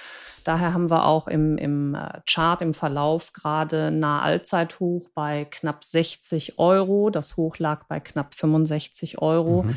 Daher 0.46 0.76
haben 0.76 0.92
wir 0.92 1.08
auch 1.08 1.28
im, 1.28 1.58
im 1.58 1.96
äh, 1.96 2.22
Chart, 2.28 2.62
im 2.62 2.76
Verlauf 2.76 3.34
gerade 3.34 3.90
nahe 3.90 4.22
Allzeithoch 4.22 5.10
bei 5.16 5.46
knapp 5.46 5.84
60 5.84 6.60
Euro. 6.60 7.10
Das 7.10 7.36
Hoch 7.36 7.58
lag 7.58 7.86
bei 7.88 8.00
knapp 8.00 8.36
65 8.36 9.18
Euro. 9.24 9.64
Mhm. 9.64 9.76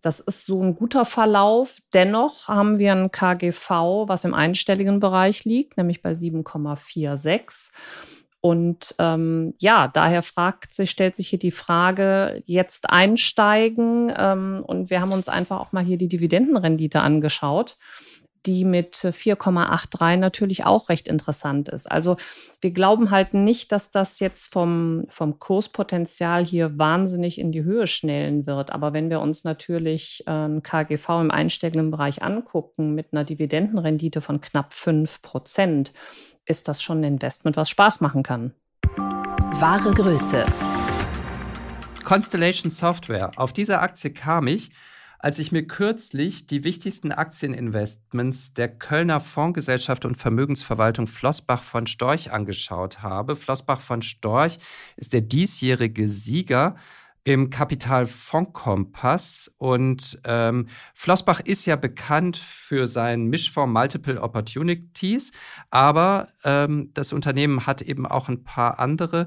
Das 0.00 0.20
ist 0.20 0.46
so 0.46 0.62
ein 0.62 0.74
guter 0.74 1.04
Verlauf. 1.04 1.80
Dennoch 1.92 2.48
haben 2.48 2.78
wir 2.78 2.92
ein 2.92 3.12
KGV, 3.12 4.08
was 4.08 4.24
im 4.24 4.32
einstelligen 4.32 5.00
Bereich 5.00 5.44
liegt, 5.44 5.76
nämlich 5.76 6.00
bei 6.00 6.12
7,46. 6.12 7.72
Und 8.40 8.94
ähm, 8.98 9.52
ja, 9.58 9.88
daher 9.88 10.22
fragt 10.22 10.72
sich, 10.72 10.90
stellt 10.90 11.14
sich 11.14 11.28
hier 11.28 11.38
die 11.38 11.50
Frage, 11.50 12.42
jetzt 12.46 12.88
einsteigen. 12.88 14.10
Ähm, 14.16 14.62
und 14.66 14.88
wir 14.88 15.02
haben 15.02 15.12
uns 15.12 15.28
einfach 15.28 15.60
auch 15.60 15.72
mal 15.72 15.84
hier 15.84 15.98
die 15.98 16.08
Dividendenrendite 16.08 17.00
angeschaut 17.00 17.76
die 18.46 18.64
mit 18.64 18.94
4,83 18.94 20.16
natürlich 20.16 20.64
auch 20.64 20.88
recht 20.88 21.08
interessant 21.08 21.68
ist. 21.68 21.90
Also 21.90 22.16
wir 22.60 22.70
glauben 22.70 23.10
halt 23.10 23.34
nicht, 23.34 23.72
dass 23.72 23.90
das 23.90 24.20
jetzt 24.20 24.52
vom, 24.52 25.06
vom 25.08 25.38
Kurspotenzial 25.38 26.44
hier 26.44 26.78
wahnsinnig 26.78 27.38
in 27.38 27.52
die 27.52 27.64
Höhe 27.64 27.86
schnellen 27.86 28.46
wird. 28.46 28.70
Aber 28.70 28.92
wenn 28.92 29.10
wir 29.10 29.20
uns 29.20 29.44
natürlich 29.44 30.22
äh, 30.26 30.30
ein 30.30 30.62
KGV 30.62 31.08
im 31.20 31.30
einstelligen 31.30 31.90
Bereich 31.90 32.22
angucken 32.22 32.94
mit 32.94 33.12
einer 33.12 33.24
Dividendenrendite 33.24 34.20
von 34.20 34.40
knapp 34.40 34.72
5 34.72 35.22
Prozent, 35.22 35.92
ist 36.44 36.68
das 36.68 36.82
schon 36.82 37.00
ein 37.00 37.14
Investment, 37.14 37.56
was 37.56 37.68
Spaß 37.68 38.00
machen 38.00 38.22
kann. 38.22 38.52
Wahre 38.96 39.92
Größe. 39.92 40.46
Constellation 42.04 42.70
Software. 42.70 43.32
Auf 43.36 43.52
diese 43.52 43.80
Aktie 43.80 44.12
kam 44.12 44.46
ich, 44.46 44.70
als 45.26 45.40
ich 45.40 45.50
mir 45.50 45.66
kürzlich 45.66 46.46
die 46.46 46.62
wichtigsten 46.62 47.10
Aktieninvestments 47.10 48.54
der 48.54 48.68
Kölner 48.68 49.18
Fondsgesellschaft 49.18 50.04
und 50.04 50.14
Vermögensverwaltung 50.14 51.08
Flossbach 51.08 51.64
von 51.64 51.88
Storch 51.88 52.30
angeschaut 52.30 53.02
habe. 53.02 53.34
Flossbach 53.34 53.80
von 53.80 54.02
Storch 54.02 54.58
ist 54.94 55.12
der 55.12 55.22
diesjährige 55.22 56.06
Sieger 56.06 56.76
im 57.24 57.50
Kapitalfondskompass. 57.50 59.52
Und 59.58 60.20
ähm, 60.22 60.68
Flossbach 60.94 61.40
ist 61.40 61.66
ja 61.66 61.74
bekannt 61.74 62.36
für 62.36 62.86
seinen 62.86 63.26
Mischfonds 63.26 63.72
Multiple 63.72 64.22
Opportunities, 64.22 65.32
aber 65.70 66.28
ähm, 66.44 66.92
das 66.94 67.12
Unternehmen 67.12 67.66
hat 67.66 67.82
eben 67.82 68.06
auch 68.06 68.28
ein 68.28 68.44
paar 68.44 68.78
andere 68.78 69.26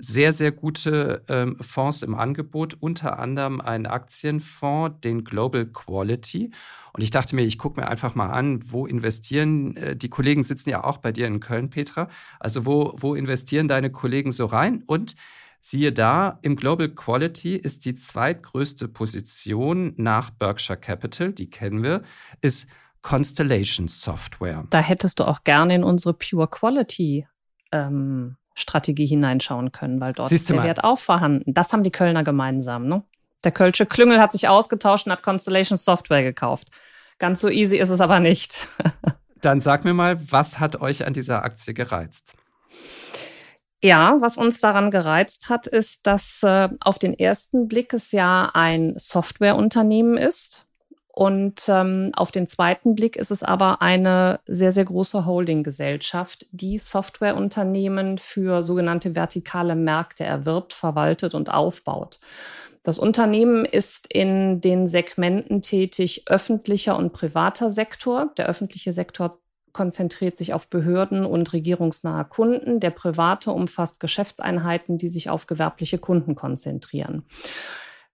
sehr, 0.00 0.32
sehr 0.32 0.52
gute 0.52 1.22
ähm, 1.28 1.56
Fonds 1.60 2.02
im 2.02 2.14
Angebot, 2.14 2.76
unter 2.80 3.18
anderem 3.18 3.60
einen 3.60 3.86
Aktienfonds, 3.86 5.00
den 5.00 5.24
Global 5.24 5.66
Quality. 5.66 6.50
Und 6.92 7.02
ich 7.02 7.10
dachte 7.10 7.36
mir, 7.36 7.42
ich 7.42 7.58
gucke 7.58 7.80
mir 7.80 7.88
einfach 7.88 8.14
mal 8.14 8.30
an, 8.30 8.60
wo 8.70 8.86
investieren, 8.86 9.76
äh, 9.76 9.96
die 9.96 10.08
Kollegen 10.08 10.42
sitzen 10.42 10.70
ja 10.70 10.84
auch 10.84 10.98
bei 10.98 11.12
dir 11.12 11.26
in 11.26 11.40
Köln, 11.40 11.70
Petra. 11.70 12.08
Also 12.38 12.66
wo, 12.66 12.94
wo 12.96 13.14
investieren 13.14 13.68
deine 13.68 13.90
Kollegen 13.90 14.32
so 14.32 14.46
rein? 14.46 14.82
Und 14.86 15.14
Siehe 15.62 15.92
da, 15.92 16.38
im 16.40 16.56
Global 16.56 16.88
Quality 16.88 17.54
ist 17.54 17.84
die 17.84 17.94
zweitgrößte 17.94 18.88
Position 18.88 19.92
nach 19.98 20.30
Berkshire 20.30 20.78
Capital, 20.78 21.34
die 21.34 21.50
kennen 21.50 21.82
wir, 21.82 22.02
ist 22.40 22.66
Constellation 23.02 23.86
Software. 23.86 24.66
Da 24.70 24.80
hättest 24.80 25.20
du 25.20 25.24
auch 25.24 25.44
gerne 25.44 25.74
in 25.74 25.84
unsere 25.84 26.14
Pure 26.14 26.48
Quality 26.48 27.26
ähm, 27.72 28.36
Strategie 28.54 29.06
hineinschauen 29.06 29.72
können, 29.72 30.00
weil 30.00 30.12
dort 30.12 30.32
ist 30.32 30.48
der 30.48 30.56
mal. 30.56 30.66
Wert 30.66 30.84
auch 30.84 30.98
vorhanden. 30.98 31.54
Das 31.54 31.72
haben 31.72 31.84
die 31.84 31.92
Kölner 31.92 32.24
gemeinsam. 32.24 32.86
Ne? 32.86 33.02
Der 33.44 33.52
Kölsche 33.52 33.86
Klüngel 33.86 34.20
hat 34.20 34.32
sich 34.32 34.48
ausgetauscht 34.48 35.06
und 35.06 35.12
hat 35.12 35.22
Constellation 35.22 35.78
Software 35.78 36.22
gekauft. 36.22 36.68
Ganz 37.18 37.40
so 37.40 37.48
easy 37.48 37.76
ist 37.76 37.90
es 37.90 38.00
aber 38.00 38.20
nicht. 38.20 38.66
Dann 39.40 39.60
sag 39.60 39.84
mir 39.84 39.94
mal, 39.94 40.18
was 40.30 40.60
hat 40.60 40.80
euch 40.80 41.06
an 41.06 41.14
dieser 41.14 41.44
Aktie 41.44 41.72
gereizt? 41.72 42.34
Ja, 43.82 44.18
was 44.20 44.36
uns 44.36 44.60
daran 44.60 44.90
gereizt 44.90 45.48
hat, 45.48 45.66
ist, 45.66 46.06
dass 46.06 46.42
äh, 46.42 46.68
auf 46.80 46.98
den 46.98 47.18
ersten 47.18 47.66
Blick 47.66 47.94
es 47.94 48.12
ja 48.12 48.50
ein 48.52 48.94
Softwareunternehmen 48.96 50.18
ist. 50.18 50.69
Und 51.20 51.68
ähm, 51.68 52.12
auf 52.14 52.30
den 52.30 52.46
zweiten 52.46 52.94
Blick 52.94 53.14
ist 53.14 53.30
es 53.30 53.42
aber 53.42 53.82
eine 53.82 54.40
sehr, 54.46 54.72
sehr 54.72 54.86
große 54.86 55.26
Holdinggesellschaft, 55.26 56.46
die 56.50 56.78
Softwareunternehmen 56.78 58.16
für 58.16 58.62
sogenannte 58.62 59.14
vertikale 59.14 59.74
Märkte 59.74 60.24
erwirbt, 60.24 60.72
verwaltet 60.72 61.34
und 61.34 61.50
aufbaut. 61.52 62.20
Das 62.82 62.98
Unternehmen 62.98 63.66
ist 63.66 64.10
in 64.10 64.62
den 64.62 64.88
Segmenten 64.88 65.60
tätig 65.60 66.22
öffentlicher 66.24 66.96
und 66.96 67.12
privater 67.12 67.68
Sektor. 67.68 68.32
Der 68.38 68.46
öffentliche 68.46 68.94
Sektor 68.94 69.36
konzentriert 69.72 70.38
sich 70.38 70.54
auf 70.54 70.68
Behörden 70.68 71.26
und 71.26 71.52
regierungsnahe 71.52 72.24
Kunden. 72.24 72.80
Der 72.80 72.92
private 72.92 73.50
umfasst 73.50 74.00
Geschäftseinheiten, 74.00 74.96
die 74.96 75.10
sich 75.10 75.28
auf 75.28 75.46
gewerbliche 75.46 75.98
Kunden 75.98 76.34
konzentrieren. 76.34 77.24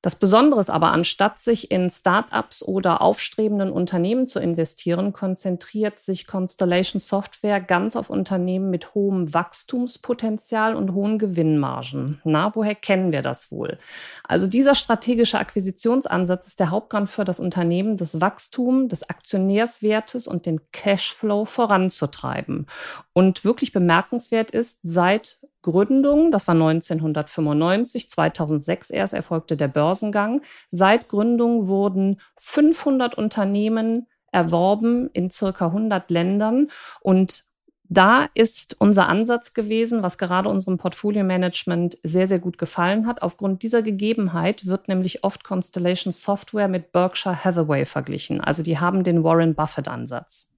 Das 0.02 0.14
Besondere 0.14 0.60
ist 0.60 0.70
aber, 0.70 0.92
anstatt 0.92 1.40
sich 1.40 1.70
in 1.70 1.90
Startups 1.90 2.62
oder 2.62 3.00
aufstrebenden 3.00 3.72
Unternehmen 3.72 4.28
zu 4.28 4.38
investieren, 4.38 5.12
konzentriert 5.12 5.98
sich 5.98 6.26
Constellation 6.26 7.00
Software 7.00 7.60
ganz 7.60 7.96
auf 7.96 8.10
Unternehmen 8.10 8.70
mit 8.70 8.94
hohem 8.94 9.32
Wachstumspotenzial 9.32 10.76
und 10.76 10.92
hohen 10.92 11.18
Gewinnmargen. 11.18 12.20
Na, 12.24 12.54
woher 12.54 12.74
kennen 12.74 13.10
wir 13.10 13.22
das 13.22 13.50
wohl? 13.50 13.78
Also 14.22 14.46
dieser 14.46 14.74
strategische 14.74 15.38
Akquisitionsansatz 15.38 16.46
ist 16.46 16.60
der 16.60 16.70
Hauptgrund 16.70 17.10
für 17.10 17.24
das 17.24 17.40
Unternehmen, 17.40 17.96
das 17.96 18.20
Wachstum 18.20 18.88
des 18.88 19.08
Aktionärswertes 19.08 20.28
und 20.28 20.46
den 20.46 20.60
Cashflow 20.72 21.46
voranzutreiben. 21.46 22.66
Und 23.12 23.44
wirklich 23.44 23.72
bemerkenswert 23.72 24.50
ist, 24.50 24.80
seit 24.82 25.40
Gründung, 25.66 26.30
das 26.30 26.46
war 26.46 26.54
1995, 26.54 28.08
2006 28.08 28.90
erst 28.90 29.14
erfolgte 29.14 29.56
der 29.56 29.66
Börsengang. 29.66 30.42
Seit 30.70 31.08
Gründung 31.08 31.66
wurden 31.66 32.20
500 32.38 33.16
Unternehmen 33.16 34.06
erworben 34.30 35.10
in 35.12 35.28
circa 35.28 35.66
100 35.66 36.08
Ländern 36.08 36.68
und 37.00 37.44
da 37.88 38.28
ist 38.34 38.76
unser 38.78 39.08
Ansatz 39.08 39.54
gewesen, 39.54 40.02
was 40.02 40.18
gerade 40.18 40.48
unserem 40.48 40.78
Portfolio-Management 40.78 41.98
sehr, 42.04 42.26
sehr 42.26 42.38
gut 42.38 42.58
gefallen 42.58 43.06
hat. 43.06 43.22
Aufgrund 43.22 43.62
dieser 43.62 43.82
Gegebenheit 43.82 44.66
wird 44.66 44.88
nämlich 44.88 45.24
oft 45.24 45.44
Constellation 45.44 46.12
Software 46.12 46.68
mit 46.68 46.92
Berkshire 46.92 47.44
Hathaway 47.44 47.84
verglichen. 47.84 48.40
Also 48.40 48.62
die 48.62 48.78
haben 48.78 49.04
den 49.04 49.22
Warren 49.22 49.54
Buffett-Ansatz. 49.54 50.52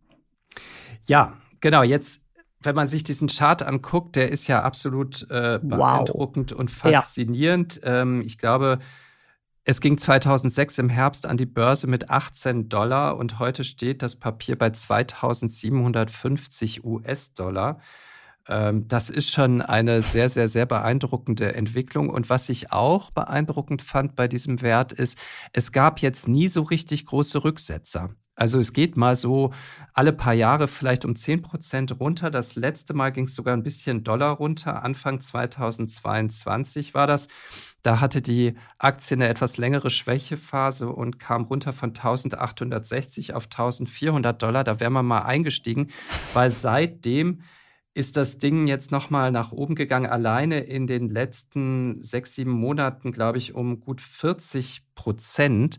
Ja, 1.06 1.36
genau. 1.60 1.82
Jetzt 1.82 2.22
wenn 2.60 2.74
man 2.74 2.88
sich 2.88 3.04
diesen 3.04 3.28
Chart 3.28 3.62
anguckt, 3.62 4.16
der 4.16 4.30
ist 4.30 4.48
ja 4.48 4.62
absolut 4.62 5.22
äh, 5.30 5.60
beeindruckend 5.62 6.52
wow. 6.52 6.58
und 6.58 6.70
faszinierend. 6.70 7.80
Ja. 7.82 8.02
Ähm, 8.02 8.22
ich 8.22 8.38
glaube, 8.38 8.78
es 9.64 9.80
ging 9.80 9.98
2006 9.98 10.78
im 10.78 10.88
Herbst 10.88 11.26
an 11.26 11.36
die 11.36 11.46
Börse 11.46 11.86
mit 11.86 12.10
18 12.10 12.68
Dollar 12.68 13.16
und 13.16 13.38
heute 13.38 13.64
steht 13.64 14.02
das 14.02 14.16
Papier 14.16 14.56
bei 14.56 14.70
2750 14.70 16.84
US-Dollar. 16.84 17.80
Ähm, 18.48 18.88
das 18.88 19.10
ist 19.10 19.30
schon 19.30 19.60
eine 19.60 20.02
sehr, 20.02 20.28
sehr, 20.28 20.48
sehr 20.48 20.66
beeindruckende 20.66 21.54
Entwicklung. 21.54 22.08
Und 22.08 22.30
was 22.30 22.48
ich 22.48 22.72
auch 22.72 23.10
beeindruckend 23.10 23.82
fand 23.82 24.16
bei 24.16 24.26
diesem 24.26 24.62
Wert 24.62 24.92
ist, 24.92 25.18
es 25.52 25.70
gab 25.70 26.00
jetzt 26.00 26.28
nie 26.28 26.48
so 26.48 26.62
richtig 26.62 27.04
große 27.04 27.44
Rücksetzer. 27.44 28.10
Also 28.38 28.60
es 28.60 28.72
geht 28.72 28.96
mal 28.96 29.16
so 29.16 29.52
alle 29.94 30.12
paar 30.12 30.32
Jahre 30.32 30.68
vielleicht 30.68 31.04
um 31.04 31.16
10 31.16 31.42
Prozent 31.42 31.98
runter. 31.98 32.30
Das 32.30 32.54
letzte 32.54 32.94
Mal 32.94 33.10
ging 33.10 33.24
es 33.24 33.34
sogar 33.34 33.52
ein 33.52 33.64
bisschen 33.64 34.04
Dollar 34.04 34.30
runter. 34.30 34.84
Anfang 34.84 35.20
2022 35.20 36.94
war 36.94 37.08
das. 37.08 37.26
Da 37.82 37.98
hatte 37.98 38.22
die 38.22 38.54
Aktie 38.78 39.16
eine 39.16 39.26
etwas 39.26 39.56
längere 39.56 39.90
Schwächephase 39.90 40.88
und 40.88 41.18
kam 41.18 41.46
runter 41.46 41.72
von 41.72 41.90
1860 41.90 43.34
auf 43.34 43.46
1400 43.46 44.40
Dollar. 44.40 44.62
Da 44.62 44.78
wäre 44.78 44.90
man 44.90 45.04
mal 45.04 45.22
eingestiegen, 45.22 45.88
weil 46.32 46.50
seitdem 46.50 47.40
ist 47.92 48.16
das 48.16 48.38
Ding 48.38 48.68
jetzt 48.68 48.92
nochmal 48.92 49.32
nach 49.32 49.50
oben 49.50 49.74
gegangen. 49.74 50.06
Alleine 50.06 50.60
in 50.60 50.86
den 50.86 51.08
letzten 51.08 52.00
sechs, 52.04 52.36
sieben 52.36 52.52
Monaten, 52.52 53.10
glaube 53.10 53.38
ich, 53.38 53.56
um 53.56 53.80
gut 53.80 54.00
40 54.00 54.82
Prozent. 54.94 55.78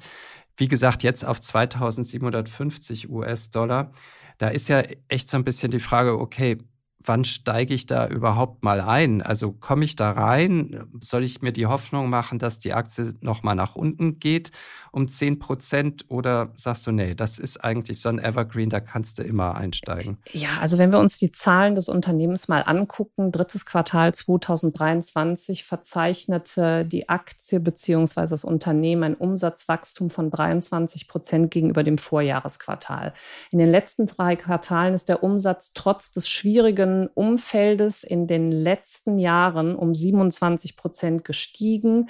Wie 0.59 0.67
gesagt, 0.67 1.03
jetzt 1.03 1.25
auf 1.25 1.39
2750 1.39 3.09
US-Dollar. 3.09 3.91
Da 4.37 4.49
ist 4.49 4.67
ja 4.67 4.83
echt 5.07 5.29
so 5.29 5.37
ein 5.37 5.45
bisschen 5.45 5.71
die 5.71 5.79
Frage, 5.79 6.19
okay, 6.19 6.57
wann 7.03 7.23
steige 7.23 7.73
ich 7.73 7.85
da 7.85 8.07
überhaupt 8.07 8.63
mal 8.63 8.81
ein? 8.81 9.21
Also 9.21 9.51
komme 9.51 9.85
ich 9.85 9.95
da 9.95 10.11
rein? 10.11 10.85
Soll 10.99 11.23
ich 11.23 11.41
mir 11.41 11.51
die 11.51 11.65
Hoffnung 11.65 12.09
machen, 12.09 12.39
dass 12.39 12.59
die 12.59 12.73
Aktie 12.73 13.13
nochmal 13.21 13.55
nach 13.55 13.75
unten 13.75 14.19
geht 14.19 14.51
um 14.91 15.07
10 15.07 15.39
Prozent? 15.39 16.05
Oder 16.09 16.51
sagst 16.55 16.85
du, 16.87 16.91
nee, 16.91 17.15
das 17.15 17.39
ist 17.39 17.63
eigentlich 17.63 18.01
so 18.01 18.09
ein 18.09 18.19
Evergreen, 18.19 18.69
da 18.69 18.79
kannst 18.79 19.19
du 19.19 19.23
immer 19.23 19.55
einsteigen? 19.55 20.17
Ja, 20.31 20.57
also 20.59 20.77
wenn 20.77 20.91
wir 20.91 20.99
uns 20.99 21.17
die 21.17 21.31
Zahlen 21.31 21.75
des 21.75 21.89
Unternehmens 21.89 22.47
mal 22.47 22.61
angucken, 22.61 23.31
drittes 23.31 23.65
Quartal 23.65 24.13
2023 24.13 25.63
verzeichnete 25.63 26.85
die 26.85 27.07
Aktie 27.07 27.59
bzw. 27.59 28.27
das 28.27 28.43
Unternehmen 28.43 29.03
ein 29.03 29.15
Umsatzwachstum 29.15 30.09
von 30.09 30.29
23 30.29 31.07
Prozent 31.07 31.51
gegenüber 31.51 31.83
dem 31.83 31.97
Vorjahresquartal. 31.97 33.13
In 33.51 33.59
den 33.59 33.69
letzten 33.69 34.05
drei 34.05 34.35
Quartalen 34.35 34.93
ist 34.93 35.07
der 35.07 35.23
Umsatz 35.23 35.73
trotz 35.73 36.11
des 36.11 36.29
schwierigen 36.29 36.98
Umfeldes 37.07 38.03
in 38.03 38.27
den 38.27 38.51
letzten 38.51 39.19
Jahren 39.19 39.75
um 39.75 39.95
27 39.95 40.75
Prozent 40.75 41.23
gestiegen. 41.23 42.09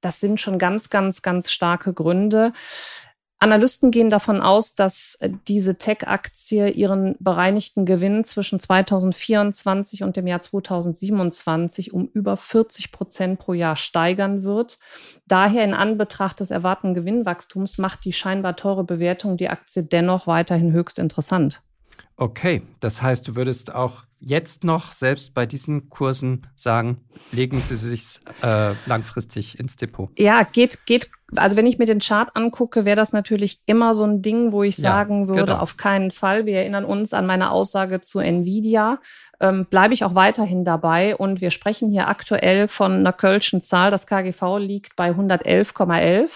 Das 0.00 0.20
sind 0.20 0.40
schon 0.40 0.58
ganz, 0.58 0.90
ganz, 0.90 1.22
ganz 1.22 1.50
starke 1.50 1.92
Gründe. 1.92 2.52
Analysten 3.42 3.90
gehen 3.90 4.10
davon 4.10 4.42
aus, 4.42 4.74
dass 4.74 5.16
äh, 5.20 5.30
diese 5.48 5.78
Tech-Aktie 5.78 6.68
ihren 6.68 7.16
bereinigten 7.20 7.86
Gewinn 7.86 8.22
zwischen 8.22 8.60
2024 8.60 10.02
und 10.02 10.16
dem 10.16 10.26
Jahr 10.26 10.42
2027 10.42 11.94
um 11.94 12.08
über 12.12 12.36
40 12.36 12.92
Prozent 12.92 13.40
pro 13.40 13.54
Jahr 13.54 13.76
steigern 13.76 14.42
wird. 14.42 14.78
Daher 15.26 15.64
in 15.64 15.72
Anbetracht 15.72 16.40
des 16.40 16.50
erwarteten 16.50 16.92
Gewinnwachstums 16.92 17.78
macht 17.78 18.04
die 18.04 18.12
scheinbar 18.12 18.56
teure 18.56 18.84
Bewertung 18.84 19.38
die 19.38 19.48
Aktie 19.48 19.84
dennoch 19.84 20.26
weiterhin 20.26 20.72
höchst 20.72 20.98
interessant. 20.98 21.62
Okay, 22.20 22.60
das 22.80 23.00
heißt, 23.00 23.26
du 23.26 23.34
würdest 23.34 23.74
auch 23.74 24.04
jetzt 24.18 24.62
noch, 24.62 24.92
selbst 24.92 25.32
bei 25.32 25.46
diesen 25.46 25.88
Kursen, 25.88 26.46
sagen, 26.54 27.00
legen 27.32 27.58
Sie 27.58 27.76
sich 27.76 28.20
äh, 28.42 28.74
langfristig 28.84 29.58
ins 29.58 29.76
Depot? 29.76 30.10
Ja, 30.18 30.42
geht, 30.42 30.84
geht. 30.84 31.10
Also 31.36 31.56
wenn 31.56 31.66
ich 31.66 31.78
mir 31.78 31.86
den 31.86 32.00
Chart 32.00 32.28
angucke, 32.36 32.84
wäre 32.84 32.96
das 32.96 33.14
natürlich 33.14 33.60
immer 33.64 33.94
so 33.94 34.04
ein 34.04 34.20
Ding, 34.20 34.52
wo 34.52 34.62
ich 34.62 34.76
ja, 34.76 34.82
sagen 34.82 35.28
würde, 35.28 35.46
genau. 35.46 35.60
auf 35.60 35.78
keinen 35.78 36.10
Fall. 36.10 36.44
Wir 36.44 36.58
erinnern 36.58 36.84
uns 36.84 37.14
an 37.14 37.24
meine 37.24 37.52
Aussage 37.52 38.02
zu 38.02 38.18
Nvidia. 38.18 38.98
Ähm, 39.40 39.64
Bleibe 39.70 39.94
ich 39.94 40.04
auch 40.04 40.14
weiterhin 40.14 40.66
dabei. 40.66 41.16
Und 41.16 41.40
wir 41.40 41.50
sprechen 41.50 41.90
hier 41.90 42.08
aktuell 42.08 42.68
von 42.68 42.92
einer 42.92 43.14
Kölschen 43.14 43.62
Zahl. 43.62 43.90
Das 43.90 44.06
KGV 44.06 44.58
liegt 44.58 44.94
bei 44.94 45.12
111,11. 45.12 46.28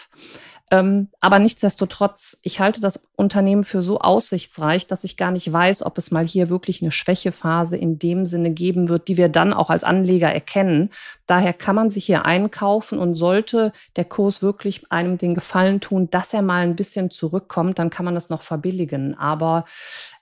Ähm, 0.71 1.09
aber 1.21 1.39
nichtsdestotrotz, 1.39 2.39
ich 2.43 2.59
halte 2.59 2.81
das 2.81 3.03
Unternehmen 3.17 3.65
für 3.65 3.83
so 3.83 3.99
aussichtsreich, 3.99 4.87
dass 4.87 5.05
ich 5.05 5.19
gar 5.19 5.31
nicht 5.31 5.53
weiß, 5.53 5.85
ob 5.85 5.99
es 5.99 6.11
mal 6.11 6.25
hier 6.25 6.49
wirklich 6.49 6.81
eine 6.81 6.91
Schwächephase 6.91 7.77
in 7.77 7.99
dem 7.99 8.25
Sinne 8.25 8.51
geben 8.51 8.89
wird, 8.89 9.09
die 9.09 9.19
wir 9.19 9.29
dann 9.29 9.53
auch 9.53 9.69
als 9.69 9.85
Anleger 9.85 10.33
erkennen. 10.33 10.91
Daher 11.27 11.53
kann 11.53 11.77
man 11.77 11.91
sich 11.91 12.07
hier 12.07 12.25
einkaufen 12.25 12.99
und 12.99 13.15
sollte 13.15 13.73
der 13.97 14.07
Kurs 14.07 14.41
wirklich 14.41 14.91
einem 14.91 15.19
den 15.19 15.35
Gefallen 15.35 15.81
tun, 15.81 16.09
dass 16.11 16.33
er 16.33 16.43
mal 16.43 16.63
ein 16.63 16.77
bisschen 16.77 17.11
zurückkommt, 17.11 17.79
dann 17.79 17.91
kann 17.91 18.07
man 18.07 18.15
das 18.15 18.31
noch 18.31 18.43
verbilligen. 18.43 19.15
Aber 19.19 19.67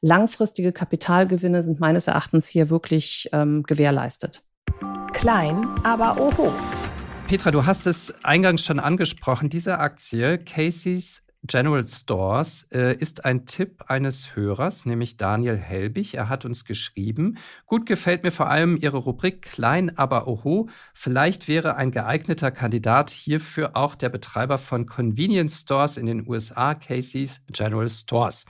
langfristige 0.00 0.72
Kapitalgewinne 0.72 1.62
sind 1.62 1.78
meines 1.78 2.08
Erachtens 2.08 2.48
hier 2.48 2.68
wirklich 2.68 3.30
ähm, 3.32 3.62
gewährleistet. 3.62 4.42
Klein, 5.12 5.68
aber 5.84 6.20
oho. 6.20 6.52
Petra, 7.32 7.50
du 7.50 7.64
hast 7.64 7.86
es 7.86 8.12
eingangs 8.26 8.62
schon 8.62 8.78
angesprochen. 8.78 9.48
Diese 9.48 9.78
Aktie, 9.78 10.36
Casey's 10.36 11.22
General 11.44 11.82
Stores, 11.82 12.66
äh, 12.70 12.94
ist 12.94 13.24
ein 13.24 13.46
Tipp 13.46 13.84
eines 13.88 14.36
Hörers, 14.36 14.84
nämlich 14.84 15.16
Daniel 15.16 15.56
Helbig. 15.56 16.12
Er 16.12 16.28
hat 16.28 16.44
uns 16.44 16.66
geschrieben, 16.66 17.38
gut 17.64 17.86
gefällt 17.86 18.22
mir 18.22 18.32
vor 18.32 18.50
allem 18.50 18.76
Ihre 18.76 18.98
Rubrik 18.98 19.40
Klein, 19.40 19.96
aber 19.96 20.28
oho. 20.28 20.68
Vielleicht 20.92 21.48
wäre 21.48 21.76
ein 21.76 21.90
geeigneter 21.90 22.50
Kandidat 22.50 23.08
hierfür 23.08 23.78
auch 23.78 23.94
der 23.94 24.10
Betreiber 24.10 24.58
von 24.58 24.84
Convenience 24.84 25.60
Stores 25.60 25.96
in 25.96 26.04
den 26.04 26.28
USA, 26.28 26.74
Casey's 26.74 27.40
General 27.46 27.88
Stores. 27.88 28.44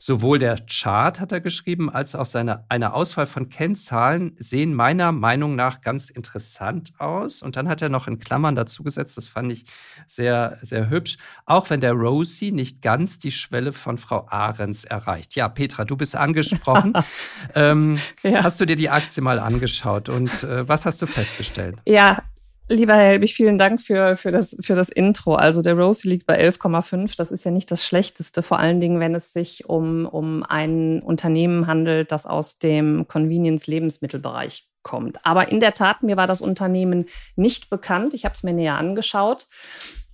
Sowohl 0.00 0.38
der 0.38 0.56
Chart, 0.70 1.18
hat 1.18 1.32
er 1.32 1.40
geschrieben, 1.40 1.90
als 1.90 2.14
auch 2.14 2.24
seine, 2.24 2.64
eine 2.68 2.94
Auswahl 2.94 3.26
von 3.26 3.48
Kennzahlen 3.48 4.36
sehen 4.38 4.72
meiner 4.72 5.10
Meinung 5.10 5.56
nach 5.56 5.80
ganz 5.80 6.08
interessant 6.08 6.92
aus. 6.98 7.42
Und 7.42 7.56
dann 7.56 7.68
hat 7.68 7.82
er 7.82 7.88
noch 7.88 8.06
in 8.06 8.20
Klammern 8.20 8.54
dazu 8.54 8.84
gesetzt, 8.84 9.16
das 9.16 9.26
fand 9.26 9.50
ich 9.50 9.64
sehr, 10.06 10.58
sehr 10.62 10.88
hübsch, 10.88 11.18
auch 11.46 11.68
wenn 11.70 11.80
der 11.80 11.94
Rosie 11.94 12.52
nicht 12.52 12.80
ganz 12.80 13.18
die 13.18 13.32
Schwelle 13.32 13.72
von 13.72 13.98
Frau 13.98 14.28
Ahrens 14.28 14.84
erreicht. 14.84 15.34
Ja, 15.34 15.48
Petra, 15.48 15.84
du 15.84 15.96
bist 15.96 16.14
angesprochen. 16.14 16.92
ähm, 17.56 17.98
ja. 18.22 18.44
Hast 18.44 18.60
du 18.60 18.66
dir 18.66 18.76
die 18.76 18.90
Aktie 18.90 19.22
mal 19.22 19.40
angeschaut 19.40 20.08
und 20.08 20.44
äh, 20.44 20.68
was 20.68 20.86
hast 20.86 21.02
du 21.02 21.06
festgestellt? 21.06 21.76
Ja, 21.86 22.22
Lieber 22.70 22.94
Herr 22.94 23.04
Helbig, 23.04 23.34
vielen 23.34 23.56
Dank 23.56 23.80
für, 23.80 24.18
für, 24.18 24.30
das, 24.30 24.54
für 24.60 24.74
das 24.74 24.90
Intro. 24.90 25.34
Also 25.34 25.62
der 25.62 25.74
Rosie 25.74 26.10
liegt 26.10 26.26
bei 26.26 26.38
11,5. 26.38 27.16
Das 27.16 27.32
ist 27.32 27.44
ja 27.44 27.50
nicht 27.50 27.70
das 27.70 27.86
Schlechteste, 27.86 28.42
vor 28.42 28.58
allen 28.58 28.78
Dingen, 28.78 29.00
wenn 29.00 29.14
es 29.14 29.32
sich 29.32 29.66
um, 29.66 30.04
um 30.04 30.42
ein 30.42 31.00
Unternehmen 31.00 31.66
handelt, 31.66 32.12
das 32.12 32.26
aus 32.26 32.58
dem 32.58 33.08
Convenience-Lebensmittelbereich 33.08 34.68
kommt. 34.82 35.24
Aber 35.24 35.48
in 35.48 35.60
der 35.60 35.72
Tat, 35.72 36.02
mir 36.02 36.18
war 36.18 36.26
das 36.26 36.42
Unternehmen 36.42 37.06
nicht 37.36 37.70
bekannt. 37.70 38.12
Ich 38.12 38.26
habe 38.26 38.34
es 38.34 38.42
mir 38.42 38.52
näher 38.52 38.76
angeschaut. 38.76 39.46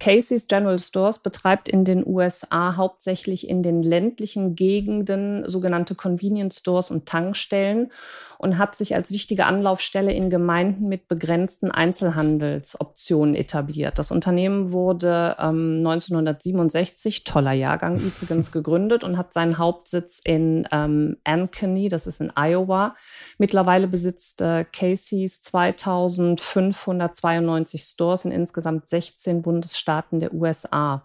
Casey's 0.01 0.49
General 0.49 0.79
Stores 0.79 1.19
betreibt 1.21 1.69
in 1.69 1.85
den 1.85 2.07
USA 2.07 2.77
hauptsächlich 2.77 3.49
in 3.49 3.63
den 3.63 3.83
ländlichen 3.83 4.55
Gegenden 4.57 5.49
sogenannte 5.49 5.95
Convenience 5.95 6.59
Stores 6.59 6.91
und 6.91 7.07
Tankstellen 7.07 7.91
und 8.39 8.59
hat 8.59 8.75
sich 8.75 8.97
als 8.97 9.13
wichtige 9.13 9.47
Anlaufstelle 9.47 10.13
in 10.13 10.29
Gemeinden 10.31 10.89
mit 10.89 11.07
begrenzten 11.09 11.71
Einzelhandelsoptionen 11.71 13.37
etabliert. 13.37 13.99
Das 13.99 14.11
Unternehmen 14.11 14.73
wurde 14.73 15.37
ähm, 15.39 15.77
1967, 15.79 17.25
toller 17.25 17.53
Jahrgang 17.53 17.97
übrigens, 17.99 18.53
gegründet 18.53 19.05
und 19.05 19.17
hat 19.17 19.33
seinen 19.33 19.57
Hauptsitz 19.59 20.21
in 20.23 20.69
ähm, 20.73 21.19
Ankeny, 21.25 21.89
das 21.89 22.09
ist 22.09 22.21
in 22.21 22.33
Iowa. 22.35 22.97
Mittlerweile 23.39 23.87
besitzt 23.87 24.41
äh, 24.43 24.65
Casey's 24.65 25.41
2592 25.43 27.85
Stores 27.85 28.25
in 28.25 28.33
insgesamt 28.33 28.89
16 28.89 29.41
Bundesstaaten 29.41 29.84
der 30.21 30.35
USA. 30.35 31.03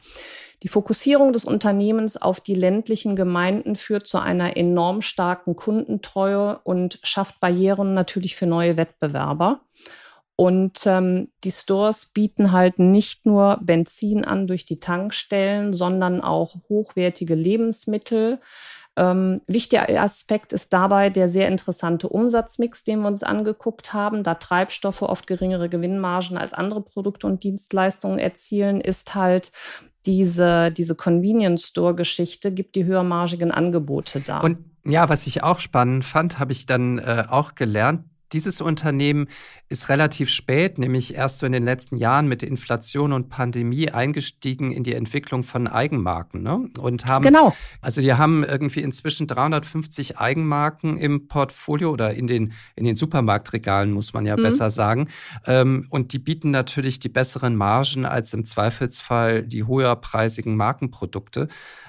Die 0.64 0.68
Fokussierung 0.68 1.32
des 1.32 1.46
Unternehmens 1.46 2.18
auf 2.18 2.42
die 2.42 2.56
ländlichen 2.56 3.16
Gemeinden 3.16 3.76
führt 3.76 4.08
zu 4.08 4.20
einer 4.20 4.58
enorm 4.58 5.02
starken 5.02 5.56
Kundentreue 5.56 6.60
und 6.64 7.00
schafft 7.04 7.40
Barrieren 7.40 7.94
natürlich 7.94 8.36
für 8.36 8.46
neue 8.46 8.76
Wettbewerber. 8.76 9.62
Und 10.36 10.86
ähm, 10.86 11.32
die 11.44 11.52
Stores 11.52 12.06
bieten 12.14 12.54
halt 12.54 12.80
nicht 12.80 13.26
nur 13.26 13.60
Benzin 13.62 14.24
an 14.24 14.48
durch 14.48 14.66
die 14.66 14.80
Tankstellen, 14.80 15.74
sondern 15.74 16.22
auch 16.22 16.56
hochwertige 16.70 17.36
Lebensmittel. 17.36 18.40
Ähm, 19.00 19.40
wichtiger 19.48 19.88
Aspekt 20.02 20.52
ist 20.52 20.74
dabei 20.74 21.10
der 21.10 21.30
sehr 21.30 21.48
interessante 21.48 22.10
Umsatzmix, 22.10 22.84
den 22.84 23.00
wir 23.00 23.08
uns 23.08 23.24
angeguckt 23.24 23.94
haben. 23.94 24.24
Da 24.24 24.36
Treibstoffe 24.36 25.02
oft 25.02 25.26
geringere 25.26 25.70
Gewinnmargen 25.70 26.38
als 26.38 26.54
andere 26.54 26.82
Produkte 26.82 27.26
und 27.26 27.42
Dienstleistungen 27.42 28.20
erzielen, 28.20 28.82
ist 28.82 29.16
halt 29.16 29.54
diese, 30.06 30.72
diese 30.72 30.96
Convenience 30.96 31.68
Store-Geschichte 31.68 32.52
gibt 32.52 32.76
die 32.76 32.84
höhermargigen 32.84 33.52
Angebote 33.52 34.20
da. 34.20 34.42
Und 34.42 34.58
ja, 34.84 35.08
was 35.08 35.28
ich 35.28 35.44
auch 35.44 35.62
spannend 35.62 36.04
fand, 36.04 36.38
habe 36.38 36.52
ich 36.52 36.66
dann 36.66 37.00
äh, 37.00 37.24
auch 37.30 37.56
gelernt, 37.56 38.04
dieses 38.32 38.62
Unternehmen 38.62 39.28
ist 39.70 39.90
relativ 39.90 40.30
spät, 40.30 40.80
nämlich 40.80 41.14
erst 41.16 41.40
so 41.40 41.46
in 41.46 41.52
den 41.52 41.64
letzten 41.64 41.98
Jahren 41.98 42.28
mit 42.28 42.42
Inflation 42.42 43.14
und 43.14 43.30
Pandemie 43.30 43.90
eingestiegen 43.90 44.72
in 44.72 44.84
die 44.84 44.94
Entwicklung 44.94 45.44
von 45.44 45.68
Eigenmarken. 45.68 46.42
Ne? 46.42 46.70
Und 46.80 47.06
haben, 47.06 47.24
genau. 47.24 47.56
Also 47.82 48.02
die 48.02 48.14
haben 48.14 48.44
irgendwie 48.44 48.82
inzwischen 48.82 49.28
350 49.28 50.18
Eigenmarken 50.18 50.98
im 50.98 51.28
Portfolio 51.28 51.92
oder 51.92 52.14
in 52.14 52.28
den, 52.28 52.54
in 52.76 52.86
den 52.86 52.96
Supermarktregalen, 52.96 53.92
muss 53.92 54.14
man 54.14 54.26
ja 54.26 54.36
mhm. 54.36 54.44
besser 54.44 54.70
sagen. 54.70 55.08
Ähm, 55.46 55.86
und 55.90 56.14
die 56.14 56.20
bieten 56.20 56.52
natürlich 56.52 57.00
die 57.00 57.10
besseren 57.10 57.56
Margen 57.56 58.06
als 58.06 58.34
im 58.34 58.46
Zweifelsfall 58.46 59.44
die 59.44 59.68
höherpreisigen 59.68 60.56
Markenprodukte, 60.56 61.48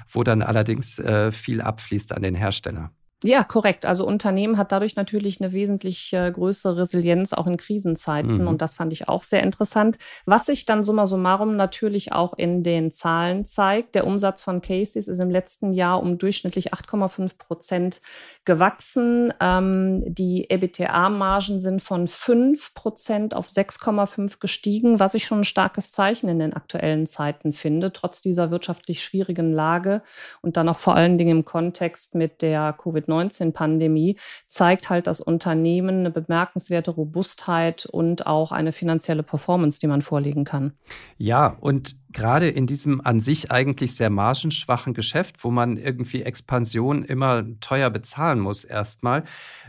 wo 0.08 0.22
dann 0.22 0.42
allerdings 0.42 0.98
äh, 0.98 1.32
viel 1.32 1.60
abfließt 1.60 2.12
an 2.12 2.22
den 2.22 2.34
Hersteller. 2.34 2.90
Ja, 3.22 3.44
korrekt. 3.44 3.84
Also 3.84 4.06
Unternehmen 4.06 4.56
hat 4.56 4.72
dadurch 4.72 4.96
natürlich 4.96 5.42
eine 5.42 5.52
wesentlich 5.52 6.10
äh, 6.14 6.30
größere 6.30 6.78
Resilienz 6.78 7.34
auch 7.34 7.46
in 7.46 7.58
Krisenzeiten. 7.58 8.38
Mhm. 8.38 8.48
Und 8.48 8.62
das 8.62 8.74
fand 8.74 8.94
ich 8.94 9.08
auch 9.08 9.24
sehr 9.24 9.42
interessant. 9.42 9.98
Was 10.24 10.46
sich 10.46 10.64
dann 10.64 10.84
summa 10.84 11.06
summarum 11.06 11.54
natürlich 11.56 12.12
auch 12.12 12.32
in 12.38 12.62
den 12.62 12.92
Zahlen 12.92 13.44
zeigt. 13.44 13.94
Der 13.94 14.06
Umsatz 14.06 14.42
von 14.42 14.62
Casey's 14.62 15.06
ist 15.06 15.18
im 15.18 15.28
letzten 15.28 15.74
Jahr 15.74 16.02
um 16.02 16.16
durchschnittlich 16.16 16.72
8,5 16.72 17.36
Prozent 17.36 18.00
gewachsen. 18.46 19.34
Ähm, 19.38 20.02
die 20.06 20.48
EBTA-Margen 20.48 21.60
sind 21.60 21.82
von 21.82 22.08
5 22.08 22.72
Prozent 22.72 23.34
auf 23.34 23.48
6,5 23.48 24.38
gestiegen, 24.40 24.98
was 24.98 25.12
ich 25.12 25.26
schon 25.26 25.40
ein 25.40 25.44
starkes 25.44 25.92
Zeichen 25.92 26.30
in 26.30 26.38
den 26.38 26.54
aktuellen 26.54 27.06
Zeiten 27.06 27.52
finde, 27.52 27.92
trotz 27.92 28.22
dieser 28.22 28.50
wirtschaftlich 28.50 29.04
schwierigen 29.04 29.52
Lage 29.52 30.02
und 30.40 30.56
dann 30.56 30.70
auch 30.70 30.78
vor 30.78 30.94
allen 30.96 31.18
Dingen 31.18 31.38
im 31.38 31.44
Kontext 31.44 32.14
mit 32.14 32.40
der 32.40 32.74
Covid-19. 32.78 33.09
Covid-19-Pandemie 33.10 34.16
zeigt 34.46 34.90
halt 34.90 35.06
das 35.06 35.20
Unternehmen 35.20 36.00
eine 36.00 36.10
bemerkenswerte 36.10 36.90
Robustheit 36.90 37.86
und 37.86 38.26
auch 38.26 38.52
eine 38.52 38.72
finanzielle 38.72 39.22
Performance, 39.22 39.80
die 39.80 39.86
man 39.86 40.02
vorlegen 40.02 40.44
kann. 40.44 40.72
Ja, 41.18 41.56
und 41.60 41.96
gerade 42.12 42.48
in 42.48 42.66
diesem 42.66 43.00
an 43.04 43.20
sich 43.20 43.50
eigentlich 43.50 43.94
sehr 43.94 44.10
margenschwachen 44.10 44.94
Geschäft, 44.94 45.42
wo 45.44 45.50
man 45.50 45.76
irgendwie 45.76 46.22
Expansion 46.22 47.04
immer 47.04 47.44
teuer 47.60 47.90
bezahlen 47.90 48.40
muss 48.40 48.64
erstmal, 48.64 49.24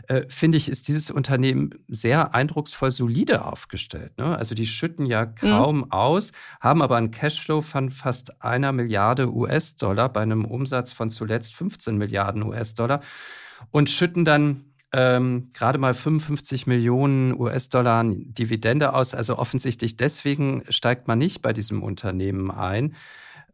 äh, 0.08 0.22
finde 0.28 0.58
ich, 0.58 0.68
ist 0.68 0.88
dieses 0.88 1.10
Unternehmen 1.10 1.70
sehr 1.88 2.34
eindrucksvoll 2.34 2.90
solide 2.90 3.44
aufgestellt. 3.44 4.18
Ne? 4.18 4.36
Also 4.36 4.54
die 4.54 4.66
schütten 4.66 5.06
ja 5.06 5.26
mhm. 5.26 5.34
kaum 5.36 5.76
mhm. 5.78 5.92
aus, 5.92 6.32
haben 6.60 6.82
aber 6.82 6.96
einen 6.96 7.10
Cashflow 7.10 7.60
von 7.60 7.90
fast 7.90 8.42
einer 8.42 8.72
Milliarde 8.72 9.32
US-Dollar 9.32 10.08
bei 10.12 10.22
einem 10.22 10.44
Umsatz 10.44 10.92
von 10.92 11.10
zuletzt 11.10 11.54
15 11.54 11.96
Milliarden 11.96 12.42
US-Dollar 12.42 13.00
und 13.70 13.90
schütten 13.90 14.24
dann 14.24 14.71
ähm, 14.92 15.50
gerade 15.52 15.78
mal 15.78 15.94
55 15.94 16.66
Millionen 16.66 17.38
US-Dollar 17.38 18.04
Dividende 18.04 18.94
aus. 18.94 19.14
Also 19.14 19.38
offensichtlich 19.38 19.96
deswegen 19.96 20.62
steigt 20.68 21.08
man 21.08 21.18
nicht 21.18 21.42
bei 21.42 21.52
diesem 21.52 21.82
Unternehmen 21.82 22.50
ein. 22.50 22.94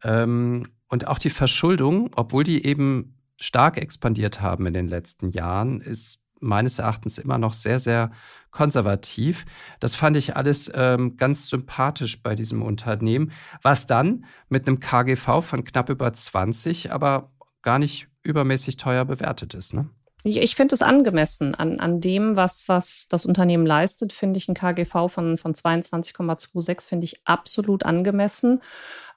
Ähm, 0.03 0.63
und 0.87 1.07
auch 1.07 1.19
die 1.19 1.29
Verschuldung, 1.29 2.09
obwohl 2.15 2.43
die 2.43 2.65
eben 2.65 3.15
stark 3.37 3.77
expandiert 3.77 4.41
haben 4.41 4.65
in 4.65 4.73
den 4.73 4.87
letzten 4.87 5.29
Jahren, 5.29 5.81
ist 5.81 6.19
meines 6.41 6.79
Erachtens 6.79 7.17
immer 7.17 7.37
noch 7.37 7.53
sehr, 7.53 7.79
sehr 7.79 8.11
konservativ. 8.51 9.45
Das 9.79 9.95
fand 9.95 10.17
ich 10.17 10.35
alles 10.35 10.71
ähm, 10.73 11.17
ganz 11.17 11.49
sympathisch 11.49 12.21
bei 12.23 12.35
diesem 12.35 12.61
Unternehmen, 12.61 13.31
was 13.61 13.87
dann 13.87 14.25
mit 14.47 14.67
einem 14.67 14.79
KGV 14.79 15.41
von 15.41 15.63
knapp 15.63 15.89
über 15.89 16.11
20, 16.11 16.91
aber 16.91 17.31
gar 17.61 17.79
nicht 17.79 18.07
übermäßig 18.23 18.77
teuer 18.77 19.05
bewertet 19.05 19.53
ist. 19.53 19.73
Ne? 19.73 19.89
Ich 20.23 20.55
finde 20.55 20.75
es 20.75 20.81
angemessen 20.81 21.55
an, 21.55 21.79
an 21.79 22.01
dem, 22.01 22.35
was, 22.35 22.67
was 22.67 23.07
das 23.09 23.25
Unternehmen 23.25 23.65
leistet, 23.65 24.11
finde 24.11 24.37
ich 24.37 24.49
ein 24.49 24.53
KGV 24.53 25.07
von, 25.07 25.37
von 25.37 25.53
22,26 25.53 26.89
finde 26.89 27.05
ich 27.05 27.21
absolut 27.25 27.85
angemessen. 27.85 28.61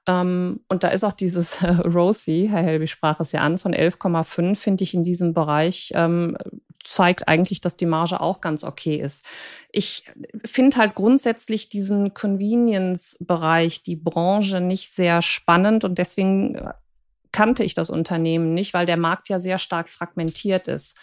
Ähm, 0.07 0.61
und 0.69 0.85
da 0.85 0.89
ist 0.89 1.05
auch 1.05 1.13
dieses 1.13 1.63
äh, 1.63 1.71
Rosie, 1.85 2.49
Herr 2.49 2.63
Helby 2.63 2.87
sprach 2.87 3.21
es 3.21 3.33
ja 3.33 3.41
an, 3.41 3.59
von 3.59 3.75
11,5 3.75 4.57
finde 4.57 4.85
ich 4.85 4.95
in 4.95 5.05
diesem 5.05 5.33
Bereich 5.33 5.93
ähm, 5.95 6.37
zeigt 6.85 7.29
eigentlich, 7.29 7.61
dass 7.61 7.77
die 7.77 7.87
Marge 7.87 8.21
auch 8.21 8.41
ganz 8.41 8.65
okay 8.65 8.97
ist. 8.97 9.25
Ich 9.71 10.05
finde 10.45 10.77
halt 10.77 10.95
grundsätzlich 10.95 11.69
diesen 11.69 12.15
Convenience-Bereich, 12.15 13.83
die 13.83 13.97
Branche 13.97 14.61
nicht 14.61 14.91
sehr 14.91 15.23
spannend 15.23 15.85
und 15.85 15.99
deswegen 15.99 16.57
äh, 16.57 16.73
kannte 17.33 17.65
ich 17.65 17.75
das 17.75 17.91
Unternehmen 17.91 18.55
nicht, 18.55 18.75
weil 18.75 18.87
der 18.87 18.97
Markt 18.97 19.29
ja 19.29 19.39
sehr 19.39 19.59
stark 19.59 19.89
fragmentiert 19.89 20.69
ist. 20.69 20.97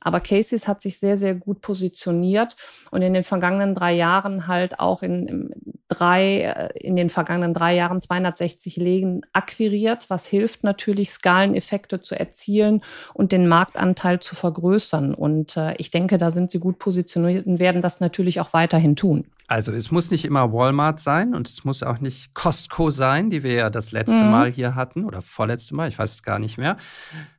Aber 0.00 0.20
Casey's 0.20 0.68
hat 0.68 0.82
sich 0.82 0.98
sehr, 0.98 1.16
sehr 1.16 1.34
gut 1.34 1.60
positioniert 1.60 2.56
und 2.90 3.02
in 3.02 3.14
den 3.14 3.22
vergangenen 3.22 3.74
drei 3.74 3.94
Jahren 3.94 4.46
halt 4.46 4.80
auch 4.80 5.02
in, 5.02 5.26
in 5.26 5.50
drei, 5.88 6.40
äh, 6.40 6.78
in 6.78 6.96
den 6.96 7.10
vergangenen 7.10 7.54
drei 7.54 7.74
Jahren 7.74 8.00
260 8.00 8.76
Läden 8.76 9.22
akquiriert, 9.32 10.10
was 10.10 10.26
hilft 10.26 10.64
natürlich, 10.64 11.10
Skaleneffekte 11.10 12.00
zu 12.00 12.18
erzielen 12.18 12.82
und 13.14 13.32
den 13.32 13.48
Marktanteil 13.48 14.20
zu 14.20 14.34
vergrößern. 14.34 15.14
Und 15.14 15.56
äh, 15.56 15.74
ich 15.78 15.90
denke, 15.90 16.18
da 16.18 16.30
sind 16.30 16.50
sie 16.50 16.58
gut 16.58 16.78
positioniert 16.78 17.46
und 17.46 17.58
werden 17.58 17.82
das 17.82 18.00
natürlich 18.00 18.40
auch 18.40 18.52
weiterhin 18.52 18.96
tun. 18.96 19.26
Also 19.48 19.72
es 19.72 19.92
muss 19.92 20.10
nicht 20.10 20.24
immer 20.24 20.52
Walmart 20.52 20.98
sein 20.98 21.34
und 21.34 21.48
es 21.48 21.64
muss 21.64 21.82
auch 21.82 22.00
nicht 22.00 22.34
Costco 22.34 22.90
sein, 22.90 23.30
die 23.30 23.44
wir 23.44 23.52
ja 23.52 23.70
das 23.70 23.92
letzte 23.92 24.24
mhm. 24.24 24.30
Mal 24.30 24.50
hier 24.50 24.74
hatten 24.74 25.04
oder 25.04 25.22
vorletzte 25.22 25.74
Mal, 25.74 25.88
ich 25.88 25.98
weiß 25.98 26.14
es 26.14 26.22
gar 26.22 26.38
nicht 26.38 26.58
mehr. 26.58 26.76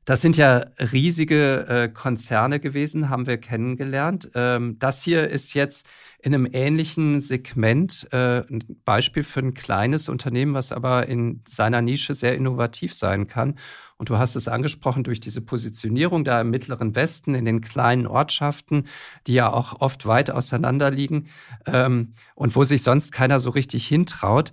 Das 0.05 0.21
sind 0.21 0.37
ja 0.37 0.65
riesige 0.79 1.67
äh, 1.67 1.89
Konzerne 1.89 2.61
gewesen, 2.61 3.09
haben 3.09 3.27
wir 3.27 3.37
kennengelernt. 3.37 4.29
Ähm, 4.35 4.77
das 4.79 5.03
hier 5.03 5.27
ist 5.27 5.53
jetzt 5.53 5.85
in 6.19 6.33
einem 6.33 6.47
ähnlichen 6.51 7.21
Segment 7.21 8.07
äh, 8.11 8.39
ein 8.49 8.63
Beispiel 8.83 9.23
für 9.23 9.39
ein 9.39 9.53
kleines 9.53 10.09
Unternehmen, 10.09 10.55
was 10.55 10.71
aber 10.71 11.07
in 11.07 11.41
seiner 11.47 11.81
Nische 11.81 12.15
sehr 12.15 12.35
innovativ 12.35 12.93
sein 12.95 13.27
kann. 13.27 13.55
Und 13.97 14.09
du 14.09 14.17
hast 14.17 14.35
es 14.35 14.47
angesprochen 14.47 15.03
durch 15.03 15.19
diese 15.19 15.41
Positionierung 15.41 16.23
da 16.23 16.41
im 16.41 16.49
Mittleren 16.49 16.95
Westen, 16.95 17.35
in 17.35 17.45
den 17.45 17.61
kleinen 17.61 18.07
Ortschaften, 18.07 18.85
die 19.27 19.33
ja 19.33 19.51
auch 19.51 19.79
oft 19.79 20.05
weit 20.07 20.31
auseinander 20.31 20.89
liegen 20.89 21.27
ähm, 21.65 22.13
und 22.35 22.55
wo 22.55 22.63
sich 22.63 22.81
sonst 22.81 23.11
keiner 23.11 23.39
so 23.39 23.51
richtig 23.51 23.87
hintraut 23.87 24.51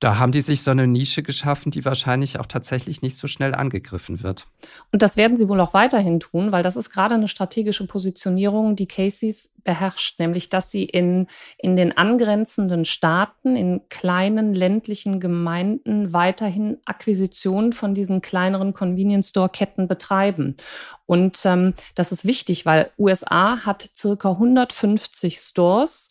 da 0.00 0.18
haben 0.18 0.32
die 0.32 0.40
sich 0.40 0.62
so 0.62 0.70
eine 0.70 0.86
Nische 0.86 1.22
geschaffen, 1.22 1.70
die 1.70 1.84
wahrscheinlich 1.84 2.40
auch 2.40 2.46
tatsächlich 2.46 3.02
nicht 3.02 3.18
so 3.18 3.26
schnell 3.26 3.54
angegriffen 3.54 4.22
wird. 4.22 4.46
Und 4.92 5.02
das 5.02 5.18
werden 5.18 5.36
sie 5.36 5.46
wohl 5.46 5.60
auch 5.60 5.74
weiterhin 5.74 6.20
tun, 6.20 6.52
weil 6.52 6.62
das 6.62 6.76
ist 6.76 6.90
gerade 6.90 7.14
eine 7.14 7.28
strategische 7.28 7.86
Positionierung, 7.86 8.76
die 8.76 8.86
Casey's 8.86 9.54
beherrscht, 9.62 10.18
nämlich 10.18 10.48
dass 10.48 10.70
sie 10.70 10.84
in, 10.84 11.26
in 11.58 11.76
den 11.76 11.96
angrenzenden 11.96 12.86
Staaten, 12.86 13.56
in 13.56 13.82
kleinen 13.90 14.54
ländlichen 14.54 15.20
Gemeinden 15.20 16.14
weiterhin 16.14 16.78
Akquisitionen 16.86 17.74
von 17.74 17.94
diesen 17.94 18.22
kleineren 18.22 18.72
Convenience 18.72 19.28
Store 19.28 19.50
Ketten 19.50 19.86
betreiben. 19.86 20.56
Und 21.04 21.44
ähm, 21.44 21.74
das 21.94 22.10
ist 22.10 22.24
wichtig, 22.24 22.64
weil 22.64 22.90
USA 22.98 23.66
hat 23.66 23.90
circa 23.94 24.30
150 24.30 25.36
Stores, 25.36 26.10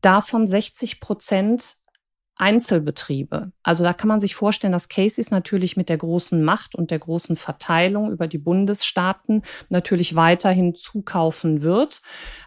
davon 0.00 0.48
60 0.48 0.98
Prozent 0.98 1.76
Einzelbetriebe. 2.40 3.52
Also 3.62 3.84
da 3.84 3.92
kann 3.92 4.08
man 4.08 4.20
sich 4.20 4.34
vorstellen, 4.34 4.72
dass 4.72 4.88
Casey's 4.88 5.30
natürlich 5.30 5.76
mit 5.76 5.88
der 5.90 5.98
großen 5.98 6.42
Macht 6.42 6.74
und 6.74 6.90
der 6.90 6.98
großen 6.98 7.36
Verteilung 7.36 8.10
über 8.10 8.26
die 8.26 8.38
Bundesstaaten 8.38 9.42
natürlich 9.68 10.14
weiterhin 10.14 10.74
zukaufen 10.74 11.60
wird. 11.60 12.00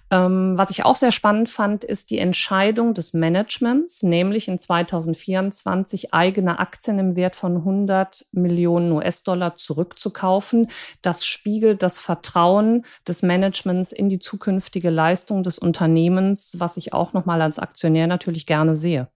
Ähm, 0.10 0.58
was 0.58 0.72
ich 0.72 0.84
auch 0.84 0.96
sehr 0.96 1.12
spannend 1.12 1.50
fand, 1.50 1.84
ist 1.84 2.10
die 2.10 2.18
Entscheidung 2.18 2.94
des 2.94 3.14
Managements, 3.14 4.04
nämlich 4.04 4.48
in 4.48 4.58
2024 4.58 6.14
eigene 6.14 6.60
Aktien 6.60 6.98
im 6.98 7.16
Wert 7.16 7.36
von 7.36 7.58
100 7.58 8.26
Millionen 8.32 8.92
US-Dollar 8.92 9.58
zurückzukaufen. 9.58 10.70
Das 11.02 11.26
spiegelt 11.26 11.84
das 11.84 12.00
Vertrauen 12.00 12.86
des 13.08 13.22
Managements 13.22 13.92
in 13.92 14.10
die 14.10 14.20
zukünftige 14.20 14.90
Leistung 14.90 15.44
des 15.44 15.60
Unternehmens, 15.60 16.56
was 16.58 16.78
ich 16.78 16.94
auch 16.94 17.14
nochmal 17.14 17.42
als 17.44 17.60
Aktionär 17.60 18.08
natürlich 18.08 18.46
gerne 18.46 18.76
sehe. 18.76 19.08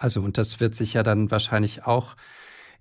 Also, 0.00 0.22
und 0.22 0.38
das 0.38 0.60
wird 0.60 0.74
sich 0.74 0.94
ja 0.94 1.02
dann 1.02 1.30
wahrscheinlich 1.30 1.84
auch 1.84 2.16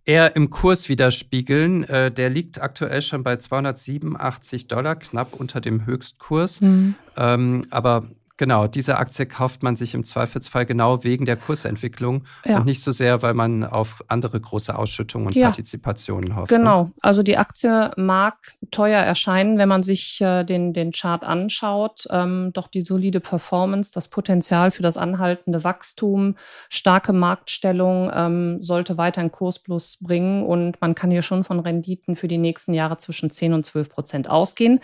eher 0.05 0.37
im 0.37 0.49
Kurs 0.49 0.87
widerspiegeln. 0.87 1.83
Äh, 1.83 2.11
der 2.11 2.29
liegt 2.29 2.61
aktuell 2.61 3.01
schon 3.01 3.23
bei 3.23 3.35
287 3.35 4.67
Dollar, 4.67 4.95
knapp 4.95 5.33
unter 5.33 5.59
dem 5.59 5.85
Höchstkurs. 5.85 6.61
Mhm. 6.61 6.95
Ähm, 7.17 7.65
aber 7.71 8.07
Genau, 8.39 8.67
diese 8.67 8.99
Aktie 8.99 9.25
kauft 9.25 9.63
man 9.63 9.75
sich 9.75 9.93
im 9.93 10.05
Zweifelsfall 10.05 10.65
genau 10.65 11.03
wegen 11.03 11.25
der 11.25 11.35
Kursentwicklung 11.35 12.23
ja. 12.45 12.59
und 12.59 12.65
nicht 12.65 12.81
so 12.81 12.93
sehr, 12.93 13.21
weil 13.21 13.33
man 13.33 13.65
auf 13.65 14.01
andere 14.07 14.39
große 14.39 14.77
Ausschüttungen 14.77 15.27
und 15.27 15.35
ja. 15.35 15.47
Partizipationen 15.47 16.37
hofft. 16.37 16.49
Ne? 16.49 16.57
Genau, 16.57 16.89
also 17.01 17.21
die 17.21 17.35
Aktie 17.35 17.91
mag 17.97 18.37
teuer 18.71 19.01
erscheinen, 19.01 19.57
wenn 19.57 19.67
man 19.67 19.83
sich 19.83 20.21
äh, 20.21 20.45
den, 20.45 20.71
den 20.71 20.93
Chart 20.93 21.25
anschaut. 21.25 22.07
Ähm, 22.11 22.51
doch 22.53 22.69
die 22.69 22.85
solide 22.85 23.19
Performance, 23.19 23.91
das 23.93 24.07
Potenzial 24.07 24.71
für 24.71 24.83
das 24.83 24.95
anhaltende 24.95 25.65
Wachstum, 25.65 26.37
starke 26.69 27.11
Marktstellung 27.11 28.09
ähm, 28.13 28.63
sollte 28.63 28.97
weiter 28.97 29.19
einen 29.19 29.33
Kursplus 29.33 29.97
bringen 29.99 30.45
und 30.45 30.79
man 30.79 30.95
kann 30.95 31.11
hier 31.11 31.23
schon 31.23 31.43
von 31.43 31.59
Renditen 31.59 32.15
für 32.15 32.29
die 32.29 32.37
nächsten 32.37 32.73
Jahre 32.73 32.99
zwischen 32.99 33.31
10 33.31 33.51
und 33.51 33.65
12 33.65 33.89
Prozent 33.89 34.29
ausgehen. 34.29 34.79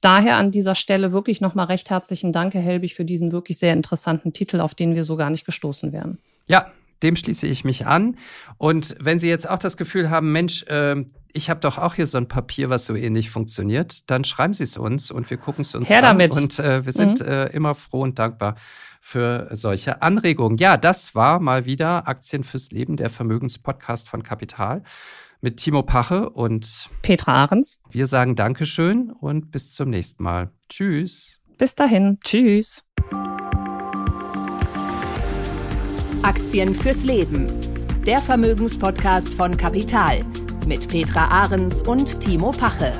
Daher 0.00 0.36
an 0.36 0.52
dieser 0.52 0.76
Stelle 0.76 1.12
wirklich 1.12 1.40
nochmal 1.40 1.66
recht 1.66 1.90
herzlichen 1.90 2.32
Dank, 2.32 2.54
Herr 2.54 2.62
Helbig, 2.62 2.94
für 2.98 3.04
diesen 3.04 3.30
wirklich 3.30 3.58
sehr 3.58 3.74
interessanten 3.74 4.32
Titel, 4.32 4.60
auf 4.60 4.74
den 4.74 4.96
wir 4.96 5.04
so 5.04 5.14
gar 5.14 5.30
nicht 5.30 5.46
gestoßen 5.46 5.92
wären. 5.92 6.18
Ja, 6.48 6.72
dem 7.04 7.14
schließe 7.14 7.46
ich 7.46 7.64
mich 7.64 7.86
an. 7.86 8.16
Und 8.56 8.96
wenn 8.98 9.20
Sie 9.20 9.28
jetzt 9.28 9.48
auch 9.48 9.60
das 9.60 9.76
Gefühl 9.76 10.10
haben, 10.10 10.32
Mensch, 10.32 10.64
äh, 10.64 11.04
ich 11.32 11.48
habe 11.48 11.60
doch 11.60 11.78
auch 11.78 11.94
hier 11.94 12.08
so 12.08 12.18
ein 12.18 12.26
Papier, 12.26 12.70
was 12.70 12.86
so 12.86 12.96
ähnlich 12.96 13.30
funktioniert, 13.30 14.10
dann 14.10 14.24
schreiben 14.24 14.52
Sie 14.52 14.64
es 14.64 14.76
uns 14.76 15.12
und 15.12 15.30
wir 15.30 15.36
gucken 15.36 15.62
es 15.62 15.76
uns 15.76 15.88
Her 15.88 15.98
an. 15.98 16.18
Damit. 16.18 16.36
Und 16.36 16.58
äh, 16.58 16.84
wir 16.84 16.92
sind 16.92 17.20
mhm. 17.20 17.26
äh, 17.26 17.46
immer 17.50 17.76
froh 17.76 18.02
und 18.02 18.18
dankbar 18.18 18.56
für 19.00 19.46
solche 19.52 20.02
Anregungen. 20.02 20.58
Ja, 20.58 20.76
das 20.76 21.14
war 21.14 21.38
mal 21.38 21.66
wieder 21.66 22.08
Aktien 22.08 22.42
fürs 22.42 22.72
Leben, 22.72 22.96
der 22.96 23.10
Vermögenspodcast 23.10 24.08
von 24.08 24.24
Kapital 24.24 24.82
mit 25.40 25.58
Timo 25.58 25.84
Pache 25.84 26.30
und 26.30 26.88
Petra 27.02 27.44
Ahrens. 27.44 27.80
Wir 27.88 28.06
sagen 28.06 28.34
Dankeschön 28.34 29.12
und 29.12 29.52
bis 29.52 29.72
zum 29.72 29.90
nächsten 29.90 30.24
Mal. 30.24 30.50
Tschüss. 30.68 31.38
Bis 31.58 31.74
dahin. 31.74 32.18
Tschüss. 32.24 32.87
Aktien 36.22 36.74
fürs 36.74 37.04
Leben. 37.04 37.46
Der 38.04 38.18
Vermögenspodcast 38.18 39.34
von 39.34 39.56
Kapital 39.56 40.24
mit 40.66 40.88
Petra 40.88 41.28
Ahrens 41.28 41.82
und 41.82 42.20
Timo 42.20 42.50
Pache. 42.50 42.92